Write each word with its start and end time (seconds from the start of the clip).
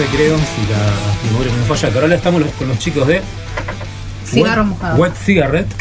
2012 0.00 0.16
creo, 0.16 0.36
si 0.36 0.72
la 0.72 1.30
memoria 1.30 1.52
no 1.52 1.58
me 1.58 1.64
falla, 1.64 1.90
que 1.92 1.98
ahora 1.98 2.14
estamos 2.14 2.40
los- 2.40 2.50
con 2.52 2.68
los 2.68 2.78
chicos 2.78 3.06
de 3.06 3.20
Cigarro 4.26 4.62
Wet- 4.62 4.68
mojado. 4.68 4.96
Wet 4.96 5.12
Cigarette. 5.24 5.74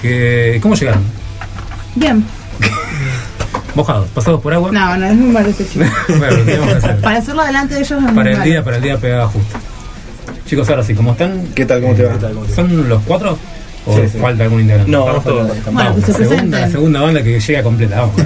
que, 0.00 0.58
¿Cómo 0.62 0.74
llegaron? 0.74 1.02
Bien. 1.94 2.24
Mojados, 3.74 4.08
pasados 4.10 4.40
por 4.40 4.52
agua. 4.54 4.70
No, 4.72 4.96
no, 4.96 5.06
es 5.06 5.14
muy 5.14 5.30
malo 5.30 5.48
ese 5.48 5.66
chico. 5.68 5.84
Bueno, 6.08 6.36
lo 6.36 6.44
tenemos 6.44 6.68
que 6.68 6.74
hacer. 6.76 7.00
Para 7.00 7.18
hacerlo 7.18 7.44
delante 7.44 7.74
de 7.74 7.80
ellos 7.80 7.90
es 7.92 8.00
muy 8.00 8.12
Para 8.14 8.30
el 8.30 8.36
malo. 8.38 8.50
día, 8.50 8.64
para 8.64 8.76
el 8.76 8.82
día 8.82 8.98
pegaba 8.98 9.26
justo. 9.28 9.58
Chicos, 10.46 10.68
ahora 10.70 10.82
sí, 10.84 10.94
¿cómo 10.94 11.12
están? 11.12 11.48
¿Qué 11.54 11.66
tal? 11.66 11.80
¿Cómo 11.82 11.94
te 11.94 12.04
va? 12.04 12.12
¿Qué 12.12 12.18
tal? 12.18 12.32
¿Cómo 12.34 12.46
te 12.46 12.50
va? 12.52 12.56
¿Son 12.56 12.88
los 12.88 13.02
cuatro? 13.02 13.38
¿O 13.84 13.96
Sí, 13.96 14.02
sí. 14.12 14.18
falta 14.18 14.44
algún 14.44 14.60
integrante? 14.62 14.90
No, 14.90 15.00
Estamos 15.00 15.24
todos. 15.24 15.64
Bueno, 15.72 15.94
que 15.94 16.00
se 16.00 16.12
la 16.12 16.18
segunda, 16.28 16.60
la 16.60 16.70
segunda 16.70 17.00
banda 17.02 17.22
que 17.22 17.38
llega 17.40 17.62
completa, 17.62 18.00
vamos. 18.00 18.16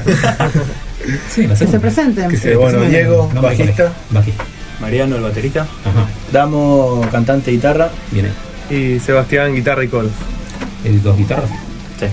Sí, 1.28 1.46
la 1.46 1.54
Que 1.54 1.66
se 1.66 1.80
presenten. 1.80 2.30
Que 2.30 2.36
Eh, 2.36 2.56
bueno, 2.56 2.78
presenten. 2.78 2.90
Diego, 2.90 3.30
bajista. 3.40 3.92
Bajista. 4.10 4.44
Mariano, 4.80 5.16
el 5.16 5.22
baterista. 5.22 5.60
Ajá, 5.84 6.06
Damo, 6.32 7.06
cantante, 7.10 7.50
guitarra. 7.50 7.90
viene. 8.10 8.30
Y 8.70 8.98
Sebastián, 9.00 9.54
guitarra 9.54 9.84
y 9.84 9.88
coros. 9.88 10.12
¿El 10.84 11.02
dos 11.02 11.16
guitarras? 11.18 11.50
Sí. 11.98 12.06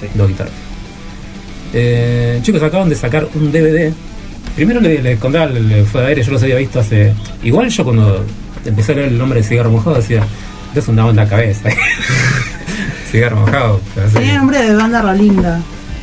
sí. 0.00 0.06
Dos 0.14 0.28
guitarras. 0.28 0.52
Eh, 1.72 2.40
chicos, 2.42 2.62
acaban 2.62 2.88
de 2.88 2.96
sacar 2.96 3.26
un 3.34 3.50
DVD. 3.50 3.92
Primero 4.54 4.80
le, 4.80 5.00
le 5.00 5.16
contaba, 5.16 5.46
le, 5.46 5.84
fue 5.84 6.02
de 6.02 6.08
aire, 6.08 6.22
yo 6.22 6.32
los 6.32 6.42
había 6.42 6.56
visto 6.56 6.80
hace. 6.80 7.14
Igual 7.42 7.70
yo 7.70 7.84
cuando 7.84 8.24
empecé 8.64 8.92
a 8.92 8.96
leer 8.96 9.08
el 9.08 9.18
nombre 9.18 9.40
de 9.40 9.46
Cigarro 9.48 9.70
Mojado 9.70 9.96
decía, 9.96 10.22
es 10.74 10.88
una 10.88 11.04
banda 11.06 11.26
cabeza. 11.26 11.70
Cigarro 13.10 13.36
Mojado. 13.36 13.80
Tenía 14.12 14.38
nombre 14.38 14.62
de 14.62 14.74
banda 14.74 15.00
rolinga. 15.00 15.60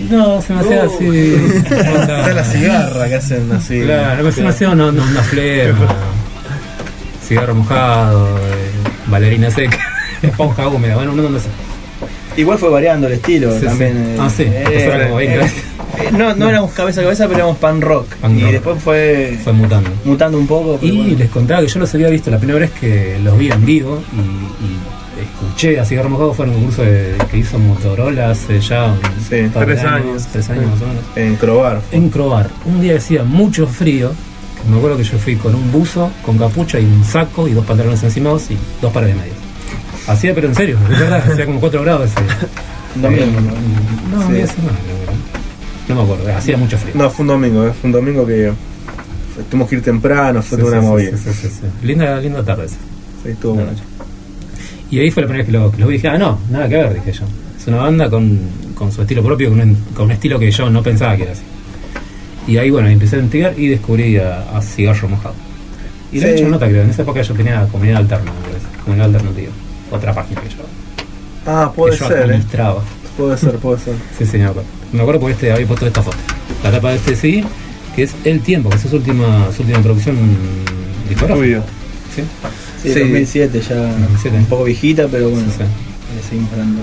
No, 0.09 0.42
se 0.42 0.53
me 0.53 0.59
hacía 0.61 0.83
así. 0.83 1.36
Está 1.66 2.33
la 2.33 2.44
cigarra 2.44 3.08
que 3.09 3.16
hacen 3.16 3.52
así. 3.52 3.81
Claro, 3.81 4.31
se 4.31 4.42
me 4.42 4.50
hacía 4.50 4.69
una, 4.69 4.88
una, 4.88 5.03
una 5.03 5.22
flema. 5.23 5.88
Cigarro 7.28 7.53
mojado, 7.55 8.38
eh, 8.39 8.72
bailarina 9.08 9.52
seca, 9.52 9.77
esponja 10.22 10.67
húmeda, 10.67 10.95
bueno, 10.95 11.14
no, 11.14 11.30
no 11.30 11.39
sé. 11.39 11.47
Igual 12.38 12.58
fue 12.58 12.70
variando 12.70 13.08
el 13.08 13.14
estilo 13.14 13.52
Sí, 13.59 13.66
también. 13.66 13.94
sí. 13.94 14.02
eh, 14.03 14.17
Ah, 14.20 14.30
sí, 14.30 14.44
eh, 14.44 14.64
eso 14.67 14.94
era 14.94 15.03
como 15.05 15.16
20 15.17 15.36
eh, 15.36 15.38
veces. 15.38 15.58
eh, 16.00 16.09
no, 16.14 16.33
no 16.36 16.50
éramos 16.50 16.72
cabeza 16.72 17.02
a 17.02 17.03
cabeza, 17.03 17.25
pero 17.25 17.38
éramos 17.39 17.58
pan 17.58 17.81
rock. 17.81 18.16
Pan 18.16 18.38
y 18.38 18.42
rock. 18.44 18.52
después 18.52 18.81
fue, 18.83 19.38
Fue 19.44 19.53
mutando. 19.53 19.89
mutando 20.05 20.38
un 20.39 20.47
poco. 20.47 20.80
Y 20.81 20.92
bueno. 20.97 21.17
les 21.17 21.30
contaba 21.30 21.61
que 21.61 21.67
yo 21.67 21.80
los 21.80 21.94
había 21.94 22.08
visto 22.09 22.31
la 22.31 22.38
primera 22.38 22.59
vez 22.59 22.72
que 22.72 23.20
los 23.23 23.38
vi 23.38 23.52
en 23.52 23.66
vivo 23.66 24.02
y, 24.14 24.17
y 24.20 24.80
escuché 25.22 25.80
a 25.80 25.86
Cigarro 25.86 26.09
Mojado, 26.09 26.34
fue 26.34 26.45
en 26.45 26.52
un 26.52 26.58
concurso 26.58 26.84
de- 26.84 27.16
que 27.30 27.38
hizo 27.38 27.58
Motorola 27.59 28.31
hace 28.31 28.59
ya 28.59 28.94
Sí, 29.30 29.50
tres 29.53 29.84
años. 29.84 30.28
tres 30.31 30.50
años 30.50 30.66
más 30.72 30.81
o 30.81 30.88
menos. 30.88 31.03
En 31.16 31.36
Crobar. 31.36 31.81
En 31.92 32.09
Crobar, 32.09 32.50
un 32.66 32.81
día 32.81 32.94
decía 32.94 33.23
mucho 33.23 33.67
frío, 33.67 34.11
me 34.70 34.78
acuerdo 34.78 34.98
que 34.98 35.03
yo 35.03 35.17
fui 35.17 35.36
con 35.36 35.56
un 35.56 35.72
buzo, 35.72 36.11
con 36.26 36.38
capucha 36.38 36.80
y 36.80 36.86
un 36.86 37.03
saco 37.03 37.48
y 37.48 37.52
dos 37.53 37.66
pantalones 37.66 38.03
encimados 38.03 38.50
y 38.52 38.58
dos 38.81 38.92
pares 38.92 39.09
de 39.09 39.16
medias. 39.16 39.36
Hacía, 40.08 40.34
pero 40.34 40.48
en 40.48 40.56
serio, 40.56 40.78
verdad, 40.89 41.23
hacía 41.31 41.45
como 41.45 41.59
4 41.59 41.81
grados 41.83 42.09
ese 42.11 42.20
domingo, 43.02 43.23
Eh, 43.26 43.31
¿no? 44.11 44.17
No, 44.17 44.28
Sí. 44.28 44.33
día 44.33 44.42
de 44.42 44.48
semana, 44.48 44.78
no, 45.88 45.95
no 45.95 45.95
me 45.95 46.02
acuerdo, 46.14 46.36
hacía 46.38 46.58
mucho 46.58 46.78
frío. 46.78 46.94
No, 46.95 47.09
fue 47.09 47.23
un 47.23 47.28
domingo, 47.28 47.67
eh, 47.67 47.72
fue 47.80 47.88
un 47.88 47.92
domingo 47.92 48.26
que 48.26 48.52
tuvimos 49.50 49.70
que 49.70 49.76
ir 49.76 49.81
temprano, 49.83 50.42
fue 50.42 50.58
Sí, 50.58 50.64
toda 50.64 50.80
una 50.80 50.88
movida. 50.89 51.11
Linda, 51.83 52.20
linda 52.20 52.44
tarde 52.44 52.66
esa. 52.66 52.76
Sí, 53.23 53.30
estuvo 53.30 53.54
bueno. 53.56 53.72
Y 54.92 55.00
ahí 55.00 55.11
fue 55.11 55.22
la 55.23 55.27
primera 55.27 55.44
vez 55.45 55.52
que 55.54 55.58
lo, 55.60 55.72
que 55.72 55.77
lo 55.80 55.88
vi 55.88 55.95
y 55.95 55.98
dije, 55.98 56.08
ah, 56.10 56.17
no, 56.17 56.39
nada 56.50 56.67
que 56.67 56.76
ver, 56.76 56.94
dije 56.94 57.11
yo. 57.11 57.26
Es 57.60 57.67
una 57.67 57.77
banda 57.77 58.10
con, 58.10 58.39
con 58.76 58.92
su 58.92 59.02
estilo 59.02 59.22
propio, 59.23 59.50
con 59.50 59.61
un, 59.61 59.76
con 59.94 60.05
un 60.05 60.11
estilo 60.11 60.39
que 60.39 60.50
yo 60.52 60.70
no 60.70 60.82
pensaba 60.82 61.16
que 61.16 61.23
era 61.23 61.33
así. 61.33 61.44
Y 62.48 62.58
ahí, 62.58 62.70
bueno, 62.72 62.88
empecé 62.88 63.16
a 63.17 63.20
investigar 63.20 63.54
y 63.60 63.67
descubrí 63.67 64.17
a, 64.17 64.42
a 64.58 64.61
Cigarro 64.61 65.08
Mojado. 65.10 65.36
Y 66.11 66.20
le 66.20 66.30
he 66.30 66.33
Sí. 66.33 66.39
hecho 66.39 66.49
nota, 66.49 66.67
creo, 66.67 66.82
en 66.83 66.89
esa 66.89 67.04
época 67.04 67.22
yo 67.22 67.33
tenía 67.36 67.67
comunidad 67.72 67.98
alterna, 67.98 68.32
me 68.32 68.48
parece, 68.49 68.66
comunidad 68.83 69.05
alternativa. 69.08 69.52
Otra 69.92 70.14
página 70.14 70.42
que 70.42 70.49
yo, 70.49 70.55
Ah, 71.45 71.72
puede 71.76 71.94
que 71.94 71.99
yo 71.99 72.08
ser, 72.08 72.17
eh. 72.17 72.23
administraba. 72.23 72.82
Puede 73.17 73.38
ser, 73.38 73.55
puede 73.58 73.80
ser. 73.80 73.94
Sí, 74.17 74.26
sí, 74.26 74.38
me 74.38 74.45
acuerdo. 74.45 74.70
Me 74.92 75.02
acuerdo 75.02 75.20
porque 75.22 75.33
este 75.33 75.52
había 75.52 75.67
puesto 75.67 75.86
esta 75.86 76.02
foto. 76.02 76.17
La 76.64 76.72
tapa 76.72 76.89
de 76.89 76.95
este 76.95 77.16
sí, 77.16 77.44
que 77.95 78.04
es 78.04 78.16
El 78.23 78.39
Tiempo, 78.42 78.70
que 78.70 78.78
es 78.78 78.82
su 78.82 78.95
última, 78.95 79.52
su 79.55 79.61
última 79.61 79.80
producción 79.83 80.16
discográfica. 81.08 81.61
¿Sí? 82.16 82.23
Sí, 82.82 82.94
Sí. 82.94 83.00
2007 83.00 83.62
ya 83.62 83.76
2007. 83.76 84.38
un 84.38 84.45
poco 84.45 84.64
viejita, 84.64 85.08
pero 85.12 85.30
bueno, 85.30 85.48
Sí, 85.50 85.58
sí. 85.58 86.16
le 86.16 86.23
seguimos 86.30 86.52
dando 86.58 86.82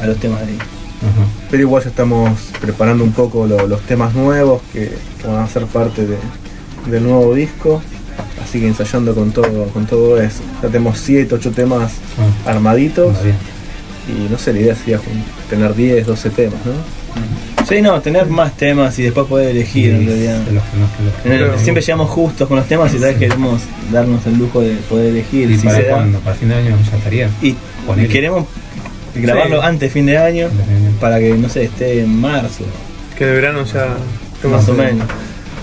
a 0.00 0.06
los 0.06 0.16
temas 0.18 0.40
de 0.40 0.46
ahí. 0.52 0.58
Ajá. 0.58 1.26
Pero 1.50 1.62
igual 1.62 1.82
ya 1.82 1.88
estamos 1.90 2.38
preparando 2.60 3.02
un 3.02 3.12
poco 3.12 3.46
lo- 3.46 3.66
los 3.66 3.80
temas 3.82 4.14
nuevos 4.14 4.62
que, 4.72 4.92
que 5.20 5.26
van 5.26 5.40
a 5.42 5.48
ser 5.48 5.64
parte 5.66 6.06
de- 6.06 6.18
del 6.90 7.02
nuevo 7.02 7.34
disco. 7.34 7.82
Así 8.42 8.60
que 8.60 8.68
ensayando 8.68 9.14
con 9.14 9.32
todo, 9.32 9.66
con 9.72 9.86
todo 9.86 10.20
eso. 10.20 10.42
Ya 10.62 10.68
tenemos 10.68 10.98
7, 10.98 11.34
8 11.34 11.50
temas 11.52 11.92
Ah, 12.46 12.50
armaditos. 12.50 13.16
Y 14.08 14.30
no 14.30 14.36
sé, 14.38 14.52
la 14.52 14.60
idea 14.60 14.74
sería 14.76 15.00
tener 15.48 15.74
10, 15.74 16.06
12 16.06 16.28
temas, 16.30 16.58
¿no? 16.66 16.72
Sí, 17.68 17.80
no, 17.80 18.00
tener 18.00 18.26
más 18.26 18.56
temas 18.56 18.98
y 18.98 19.04
después 19.04 19.26
poder 19.26 19.50
elegir 19.50 19.90
en 19.94 20.06
realidad. 20.06 20.38
De 20.40 20.52
los 20.52 20.64
que 20.64 20.76
más- 20.76 20.98
de 20.98 21.04
los 21.04 21.14
que 21.22 21.28
En 21.28 21.34
el- 21.34 21.50
más- 21.52 21.60
siempre 21.62 21.82
llegamos 21.82 22.10
justos 22.10 22.48
con 22.48 22.56
los 22.58 22.66
temas 22.66 22.92
y 22.92 22.98
tal 22.98 23.10
vez 23.10 23.18
queremos 23.18 23.60
darnos 23.92 24.26
el 24.26 24.36
lujo 24.38 24.60
de 24.60 24.72
poder 24.88 25.06
elegir. 25.06 25.50
¿Y 25.50 25.56
si 25.58 25.66
para 25.66 25.82
cuándo? 25.88 26.18
¿Para 26.20 26.36
fin 26.36 26.48
de 26.48 26.54
año 26.56 26.76
ya 26.90 26.96
estaría? 26.96 27.30
Y 27.40 27.54
queremos 28.08 28.46
grabarlo 29.14 29.60
Sí. 29.60 29.66
antes 29.66 29.80
de 29.80 29.90
fin 29.90 30.06
de 30.06 30.18
año 30.18 30.48
de 30.48 30.90
para 31.00 31.18
que, 31.18 31.34
no 31.34 31.48
sé, 31.48 31.64
esté 31.64 32.00
en 32.00 32.20
marzo, 32.20 32.64
Que 33.16 33.24
el 33.24 33.30
verano 33.34 33.64
ya. 33.64 33.88
más 34.48 34.68
o 34.68 34.74
menos. 34.74 35.06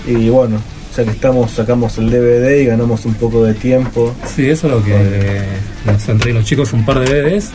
Y 0.06 0.28
bueno, 0.30 0.58
ya 0.96 1.04
que 1.04 1.10
estamos, 1.10 1.50
sacamos 1.50 1.98
el 1.98 2.10
DVD 2.10 2.62
y 2.62 2.64
ganamos 2.66 3.04
un 3.04 3.14
poco 3.14 3.44
de 3.44 3.54
tiempo. 3.54 4.14
Sí, 4.34 4.48
eso 4.48 4.66
es 4.68 4.72
lo 4.72 4.82
que 4.84 4.92
eh, 4.94 5.42
nos 5.84 6.08
han 6.08 6.18
traído 6.18 6.38
los 6.40 6.48
chicos, 6.48 6.72
un 6.72 6.84
par 6.84 6.98
de 7.00 7.06
DVDs 7.06 7.50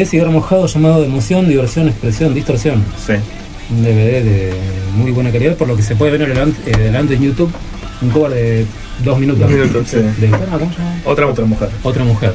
de 0.00 0.06
cigarro 0.06 0.30
mojado 0.30 0.66
llamado 0.66 1.00
de 1.00 1.06
emoción, 1.06 1.48
diversión, 1.48 1.88
expresión, 1.88 2.34
distorsión. 2.34 2.84
Sí. 3.04 3.14
Un 3.70 3.82
DVD 3.82 4.22
de 4.22 4.54
muy 4.94 5.10
buena 5.10 5.32
calidad, 5.32 5.56
por 5.56 5.68
lo 5.68 5.76
que 5.76 5.82
se 5.82 5.96
puede 5.96 6.12
ver 6.12 6.22
adelante, 6.22 6.70
eh, 6.70 6.76
delante 6.76 7.14
en 7.14 7.22
YouTube. 7.22 7.50
Un 8.02 8.10
cover 8.10 8.32
de 8.32 8.66
dos 9.02 9.18
minutos. 9.18 9.40
Dos 9.40 9.50
minutos, 9.50 9.88
sí. 9.88 9.96
De, 9.96 10.28
ah, 10.34 10.58
¿cómo 10.58 10.70
se 10.70 10.78
llama? 10.78 11.00
Otra, 11.04 11.26
Otra 11.26 11.44
mujer. 11.46 11.70
Otra 11.82 12.04
mujer. 12.04 12.34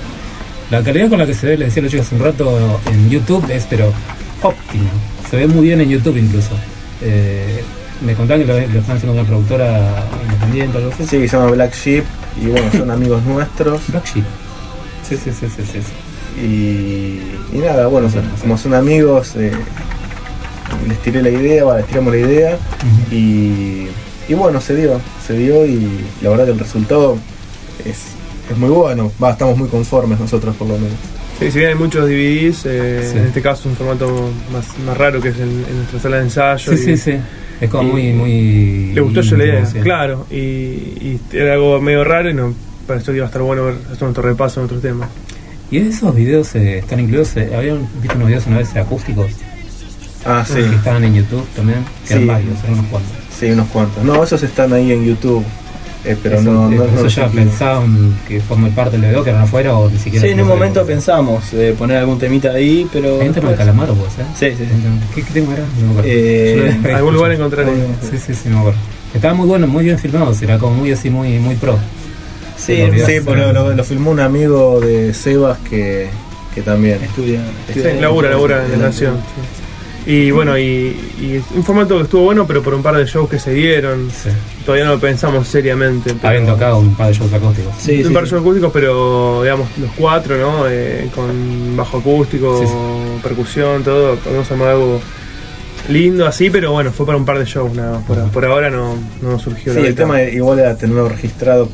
La 0.71 0.81
calidad 0.81 1.09
con 1.09 1.19
la 1.19 1.27
que 1.27 1.35
se 1.35 1.47
ve, 1.47 1.57
le 1.57 1.65
decía 1.65 1.81
a 1.81 1.83
los 1.83 1.91
chicos 1.91 2.07
hace 2.07 2.15
un 2.15 2.21
rato, 2.21 2.79
en 2.91 3.09
YouTube 3.09 3.45
es 3.51 3.67
pero 3.69 3.93
óptima. 4.41 4.89
Se 5.29 5.37
ve 5.37 5.47
muy 5.47 5.67
bien 5.67 5.81
en 5.81 5.89
YouTube 5.89 6.17
incluso. 6.17 6.51
Eh, 7.01 7.61
me 8.03 8.15
contaban 8.15 8.41
que 8.41 8.47
lo, 8.47 8.53
lo 8.55 8.79
están 8.79 8.97
haciendo 8.97 9.13
una 9.13 9.23
productora 9.23 10.03
independiente 10.23 10.77
o 10.77 10.79
algo 10.79 10.93
así. 10.93 11.03
Sí, 11.05 11.19
que 11.19 11.27
se 11.27 11.37
llama 11.37 11.51
Black 11.51 11.75
Sheep. 11.75 12.03
Y 12.41 12.47
bueno, 12.47 12.71
son 12.71 12.89
amigos 12.89 13.21
nuestros. 13.23 13.81
Black 13.89 14.05
Sheep. 14.05 14.25
Sí, 15.07 15.15
sí, 15.17 15.31
sí, 15.31 15.47
sí, 15.55 15.63
sí. 15.63 16.10
Y, 16.37 17.19
y 17.53 17.57
nada, 17.59 17.87
bueno, 17.87 18.09
como 18.39 18.57
son 18.57 18.73
amigos, 18.73 19.35
eh, 19.35 19.51
les 20.87 20.97
tiré 20.99 21.21
la 21.21 21.29
idea, 21.29 21.63
bueno, 21.63 21.79
les 21.79 21.87
tiramos 21.87 22.13
la 22.13 22.19
idea. 22.19 22.57
Y, 23.11 23.87
y 24.29 24.33
bueno, 24.33 24.61
se 24.61 24.75
dio, 24.75 24.99
se 25.25 25.33
dio 25.37 25.65
y 25.65 25.87
la 26.21 26.29
verdad 26.29 26.45
que 26.45 26.51
el 26.51 26.59
resultado 26.59 27.17
es, 27.85 27.97
es 28.49 28.57
muy 28.57 28.69
bueno. 28.69 29.11
Va, 29.21 29.31
estamos 29.31 29.57
muy 29.57 29.67
conformes 29.69 30.19
nosotros 30.19 30.55
por 30.55 30.67
lo 30.67 30.75
menos. 30.75 30.97
Sí, 31.39 31.49
si 31.51 31.57
bien 31.57 31.69
hay 31.71 31.75
muchos 31.75 32.05
DVDs, 32.07 32.65
eh, 32.65 33.09
Sí. 33.11 33.17
en 33.17 33.25
este 33.25 33.41
caso 33.41 33.67
un 33.67 33.75
formato 33.75 34.29
más, 34.53 34.65
más 34.85 34.95
raro 34.97 35.19
que 35.19 35.29
es 35.29 35.37
en, 35.37 35.49
en 35.67 35.75
nuestra 35.77 35.99
sala 35.99 36.17
de 36.17 36.23
ensayo. 36.23 36.71
Sí, 36.77 36.83
y 36.83 36.85
sí, 36.85 36.97
sí. 36.97 37.13
Es 37.59 37.69
como 37.69 37.89
y- 37.89 37.91
muy, 37.91 38.13
muy. 38.13 38.93
Le 38.93 39.01
gustó 39.01 39.21
yo 39.21 39.37
la 39.37 39.45
idea, 39.45 39.63
claro. 39.83 40.25
Y, 40.31 40.35
y 40.35 41.19
era 41.33 41.53
algo 41.53 41.81
medio 41.81 42.03
raro 42.03 42.29
y 42.29 42.33
nos 42.33 42.53
pareció 42.87 43.11
que 43.13 43.17
iba 43.17 43.25
a 43.25 43.29
estar 43.29 43.41
bueno 43.41 43.65
ver 43.65 43.75
hacer 43.87 44.03
nuestro 44.03 44.23
repaso 44.23 44.59
en 44.59 44.65
otros 44.67 44.81
temas. 44.81 45.09
Y 45.71 45.77
esos 45.77 46.13
videos 46.13 46.53
eh, 46.55 46.79
están 46.79 46.99
incluidos. 46.99 47.35
eh, 47.37 47.49
habían 47.55 47.87
visto 48.01 48.15
unos 48.17 48.27
videos 48.27 48.45
una 48.47 48.57
vez 48.57 48.75
acústicos 48.75 49.31
Ah, 50.25 50.45
sí, 50.47 50.53
que 50.55 50.75
estaban 50.75 51.03
en 51.03 51.15
YouTube 51.15 51.45
también. 51.55 51.79
Que 52.07 52.13
eran 52.13 52.23
Sí. 52.23 52.27
varios, 52.29 52.59
eran 52.63 52.73
unos 52.73 52.85
cuantos. 52.87 53.11
sí, 53.39 53.45
unos 53.51 53.67
cuantos. 53.69 54.03
No, 54.03 54.23
esos 54.23 54.43
están 54.43 54.71
ahí 54.73 54.91
en 54.91 55.03
YouTube. 55.05 55.43
eh, 56.03 56.17
pero 56.21 56.39
eso, 56.39 56.51
no, 56.51 56.71
eh, 56.71 56.75
no, 56.75 56.83
eso 56.85 56.95
no 56.95 57.01
los 57.03 57.15
ya 57.15 57.27
pensaban 57.27 58.15
que 58.27 58.39
forma 58.41 58.67
parte 58.69 58.97
del 58.97 59.01
video, 59.09 59.23
que 59.23 59.29
eran 59.31 59.43
afuera 59.43 59.75
o 59.75 59.87
ni 59.89 59.97
siquiera. 59.99 60.25
Sí, 60.25 60.31
en 60.33 60.41
un 60.41 60.47
momento 60.47 60.83
pensamos 60.85 61.53
eh, 61.53 61.75
poner 61.77 61.97
algún 61.97 62.17
temita 62.19 62.51
ahí, 62.51 62.87
pero. 62.91 63.21
Hay 63.21 63.27
un 63.29 63.33
tema 63.33 63.49
de 63.51 63.55
calamaro, 63.55 63.93
pues, 63.95 64.13
¿eh? 64.19 64.25
Sí, 64.35 64.57
sí, 64.57 64.65
sí. 64.69 64.77
¿Qué, 65.15 65.21
qué 65.23 65.31
tema 65.31 65.53
era? 65.53 65.63
No 65.79 65.85
me 65.85 65.91
acuerdo. 65.99 66.09
Eh, 66.11 66.93
Algún 66.95 67.13
lugar 67.13 67.31
encontraré. 67.31 67.71
Sí, 68.01 68.17
sí, 68.17 68.33
sí, 68.33 68.49
me 68.49 68.57
acuerdo. 68.59 68.79
Estaba 69.13 69.33
muy 69.35 69.47
bueno, 69.47 69.67
muy 69.67 69.83
bien 69.83 69.97
filmado, 69.99 70.33
era 70.41 70.57
como 70.57 70.73
muy 70.75 70.91
así, 70.91 71.09
muy, 71.09 71.37
muy 71.39 71.55
pro. 71.55 71.77
Sí. 72.65 72.77
Sí, 73.05 73.13
pues 73.25 73.53
lo, 73.53 73.83
filmó 73.83 74.11
un 74.11 74.19
amigo 74.19 74.79
de 74.79 75.13
Sebas 75.13 75.57
que, 75.69 76.09
que 76.53 76.61
también. 76.61 77.01
estudia. 77.03 77.41
Sí, 77.73 77.79
estudia- 77.79 77.99
labura, 78.01 78.29
labura 78.29 78.65
en 78.65 78.71
la 78.73 78.77
nación. 78.87 79.15
sí. 79.17 79.57
Y 80.03 80.31
bueno, 80.31 80.57
y, 80.57 80.95
y 81.21 81.43
un 81.55 81.63
formato 81.63 81.95
que 81.97 82.03
estuvo 82.03 82.23
bueno, 82.23 82.47
pero 82.47 82.63
por 82.63 82.73
un 82.73 82.81
par 82.81 82.95
de 82.97 83.05
shows 83.05 83.29
que 83.29 83.37
se 83.37 83.53
dieron. 83.53 84.09
Sí. 84.09 84.29
Todavía 84.65 84.85
no 84.85 84.93
lo 84.93 84.99
pensamos 84.99 85.47
seriamente. 85.47 86.13
pero- 86.15 86.27
Habían 86.27 86.45
tocado 86.47 86.79
un 86.79 86.95
par 86.95 87.07
de 87.09 87.13
shows 87.13 87.31
acústicos. 87.33 87.73
Sí, 87.79 88.01
un 88.01 88.07
sí, 88.07 88.13
par 88.13 88.23
de 88.23 88.29
sí. 88.29 88.31
shows 88.33 88.41
acústicos, 88.41 88.71
pero 88.73 89.43
digamos 89.43 89.67
los 89.79 89.91
cuatro, 89.91 90.37
¿no? 90.37 90.67
Eh, 90.67 91.07
con 91.13 91.77
bajo 91.77 91.99
acústico, 91.99 92.59
Sí, 92.61 92.65
sí. 92.67 92.73
percusión, 93.21 93.83
todo. 93.83 94.17
Habíamos 94.25 94.51
armado 94.51 94.71
algo 94.71 95.01
lindo 95.89 96.25
así, 96.25 96.49
pero 96.49 96.71
bueno, 96.71 96.91
fue 96.91 97.05
para 97.05 97.17
un 97.19 97.25
par 97.25 97.37
de 97.37 97.45
shows 97.45 97.71
nada 97.73 97.99
más. 97.99 98.03
Por, 98.05 98.17
por 98.31 98.45
ahora 98.45 98.71
no, 98.71 98.95
no 99.21 99.37
surgió 99.37 99.71
Sí, 99.73 99.79
la 99.79 99.85
el 99.87 99.93
beta. 99.93 100.03
tema 100.03 100.21
igual 100.23 100.59
era 100.59 100.75
tenerlo 100.77 101.09
registrado 101.09 101.69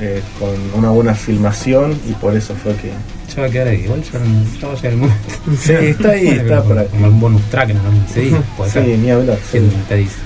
eh, 0.00 0.20
con 0.38 0.50
una 0.78 0.90
buena 0.90 1.14
filmación 1.14 1.98
y 2.08 2.12
por 2.14 2.36
eso 2.36 2.54
fue 2.54 2.74
que. 2.76 2.90
Ya 3.34 3.42
va 3.42 3.48
a 3.48 3.50
quedar 3.50 3.68
ahí. 3.68 3.82
Igual 3.84 4.02
ya, 4.02 4.12
ya 4.60 4.66
va 4.68 4.72
a 4.72 4.76
llegar 4.76 4.92
el 4.92 4.98
momento. 4.98 5.18
Sí, 5.60 5.72
está 5.72 6.10
ahí, 6.10 6.24
Bueno, 6.26 6.42
está 6.42 6.56
como- 6.58 6.68
por 6.68 6.78
ahí. 6.78 6.86
Como 6.90 7.04
algún 7.04 7.20
bonus 7.20 7.42
track 7.50 7.70
en 7.70 7.76
algún 7.78 8.04
CD. 8.12 8.36
Puede 8.56 8.70
Sí, 8.70 8.78
ni 8.80 9.10
hablar. 9.10 9.36
sí. 9.50 9.58
¿Quién 9.58 9.70
te 9.88 9.94
dice? 9.96 10.16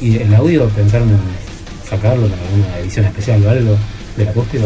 ¿Y 0.00 0.16
el 0.18 0.34
audio 0.34 0.66
pensaron 0.68 1.08
en 1.10 1.18
sacarlo 1.88 2.26
en 2.26 2.32
alguna 2.32 2.78
edición 2.78 3.04
especial 3.06 3.44
o 3.46 3.50
algo 3.50 3.76
del 4.16 4.28
acústico? 4.28 4.64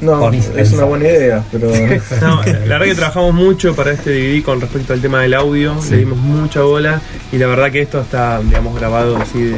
No, 0.00 0.30
es 0.30 0.72
una 0.72 0.84
buena 0.84 1.06
idea, 1.08 1.44
pero. 1.50 1.70
No, 2.20 2.42
la 2.44 2.52
verdad 2.78 2.84
que 2.84 2.94
trabajamos 2.94 3.34
mucho 3.34 3.74
para 3.74 3.90
este 3.92 4.10
DVD 4.12 4.44
con 4.44 4.60
respecto 4.60 4.92
al 4.92 5.00
tema 5.00 5.22
del 5.22 5.34
audio, 5.34 5.74
Sí. 5.82 5.90
le 5.90 5.96
dimos 5.98 6.18
mucha 6.18 6.60
bola 6.62 7.00
y 7.32 7.36
la 7.38 7.48
verdad 7.48 7.72
que 7.72 7.82
esto 7.82 8.00
está, 8.00 8.40
digamos, 8.40 8.78
grabado 8.78 9.16
así 9.16 9.42
de, 9.42 9.56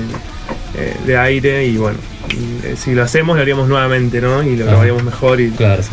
eh, 0.79 0.97
de 1.07 1.19
aire 1.19 1.67
y 1.67 1.77
bueno, 1.77 1.99
si 2.77 2.94
lo 2.94 3.03
hacemos 3.03 3.37
lo 3.37 3.43
haríamos 3.43 3.69
nuevamente, 3.69 4.21
¿no? 4.21 4.43
Y 4.43 4.56
lo 4.56 4.62
Ajá. 4.65 4.71
grabaríamos 4.73 5.03
mejor 5.05 5.41
y 5.41 5.50
Claro, 5.50 5.82
sí. 5.82 5.91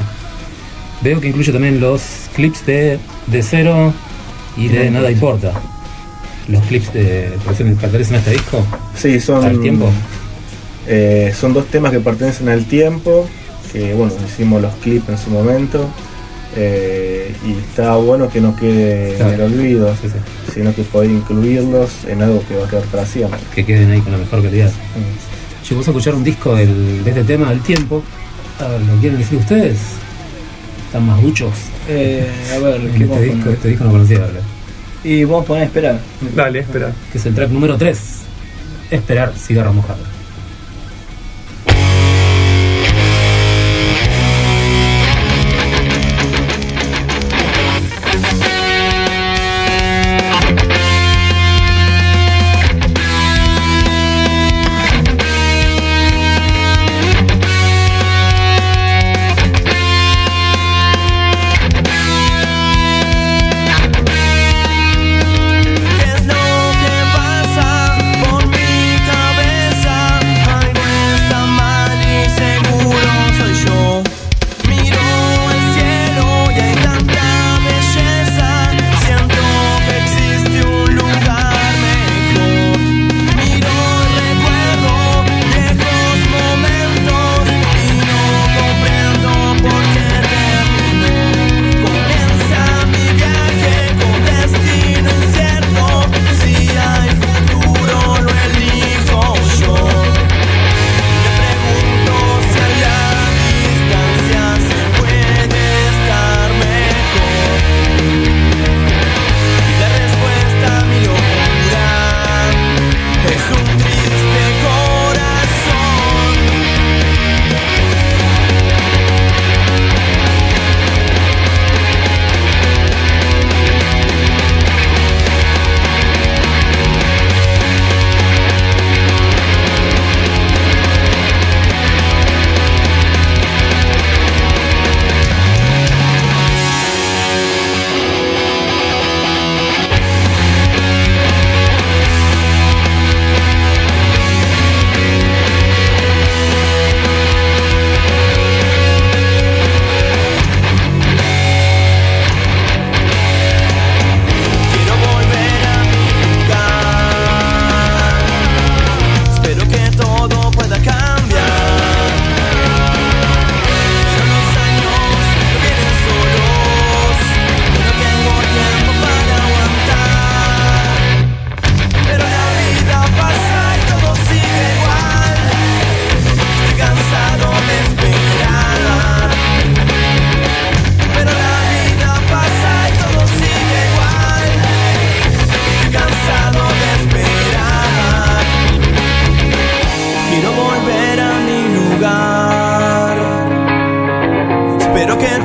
Veo 1.02 1.20
que 1.22 1.28
incluye 1.28 1.52
también 1.52 1.80
los 1.80 2.02
clips 2.36 2.66
de, 2.66 3.00
de 3.28 3.44
Cero 3.44 3.94
y 4.58 4.68
de 4.68 4.90
Nada 4.90 5.12
Importa. 5.12 5.52
Los 6.48 6.64
clips 6.66 6.94
de 6.94 7.34
que 7.58 7.64
pertenecen 7.76 8.16
a 8.16 8.20
este 8.20 8.32
disco. 8.32 8.66
Sí, 8.96 9.20
son. 9.20 9.44
¿Al 9.44 9.60
tiempo? 9.62 9.90
eh, 10.88 11.34
son 11.40 11.54
dos 11.54 11.66
temas 11.68 11.92
que 11.92 12.00
pertenecen 12.00 12.50
al 12.50 12.66
tiempo. 12.66 13.28
Que 13.72 13.94
bueno, 13.94 14.14
hicimos 14.26 14.62
los 14.62 14.74
clips 14.76 15.10
en 15.10 15.18
su 15.18 15.30
momento. 15.30 15.88
eh, 16.56 17.32
y 17.46 17.52
está 17.52 17.96
bueno 17.98 18.30
que 18.30 18.42
no 18.42 18.56
quede 18.56 19.14
Claro. 19.18 19.34
en 19.34 19.36
el 19.42 19.42
olvido, 19.54 19.94
Sí, 20.02 20.08
sí. 20.08 20.52
sino 20.56 20.74
que 20.74 20.82
poder 20.84 21.12
incluirlos 21.12 21.92
en 22.08 22.22
algo 22.24 22.42
que 22.48 22.56
va 22.56 22.66
a 22.66 22.70
quedar 22.70 22.84
para 22.86 23.06
siempre. 23.06 23.40
Que 23.54 23.64
queden 23.66 23.92
ahí 23.92 24.00
con 24.00 24.14
la 24.14 24.18
mejor 24.18 24.42
calidad. 24.42 24.72
Llegamos 25.70 25.88
a 25.88 25.92
escuchar 25.92 26.16
un 26.16 26.24
disco 26.24 26.56
del- 26.56 27.04
de 27.04 27.10
este 27.12 27.24
tema 27.24 27.50
del 27.50 27.62
tiempo. 27.62 28.04
A 28.60 28.68
ver, 28.68 28.82
¿lo 28.82 28.96
quieren 29.00 29.20
decir 29.20 29.38
ustedes? 29.38 29.78
Están 30.88 31.06
más 31.06 31.22
duchos. 31.22 31.52
Eh, 31.90 32.26
a 32.56 32.60
ver, 32.60 32.82
¿qué 32.98 33.04
Este 33.04 33.22
disco, 33.22 33.50
este 33.50 33.68
disco 33.70 33.84
no 33.84 33.92
conocía, 33.92 34.20
¿verdad? 34.20 34.42
Y 35.04 35.24
vamos 35.26 35.44
a 35.44 35.48
poner 35.48 35.64
a 35.64 35.66
esperar. 35.66 36.00
dale, 36.36 36.60
espera. 36.60 36.92
que 37.12 37.18
es 37.18 37.26
el 37.26 37.36
track 37.36 37.50
número 37.50 37.78
3. 37.78 38.00
Esperar 38.92 39.34
cigarro 39.38 39.74
mojado. 39.74 40.00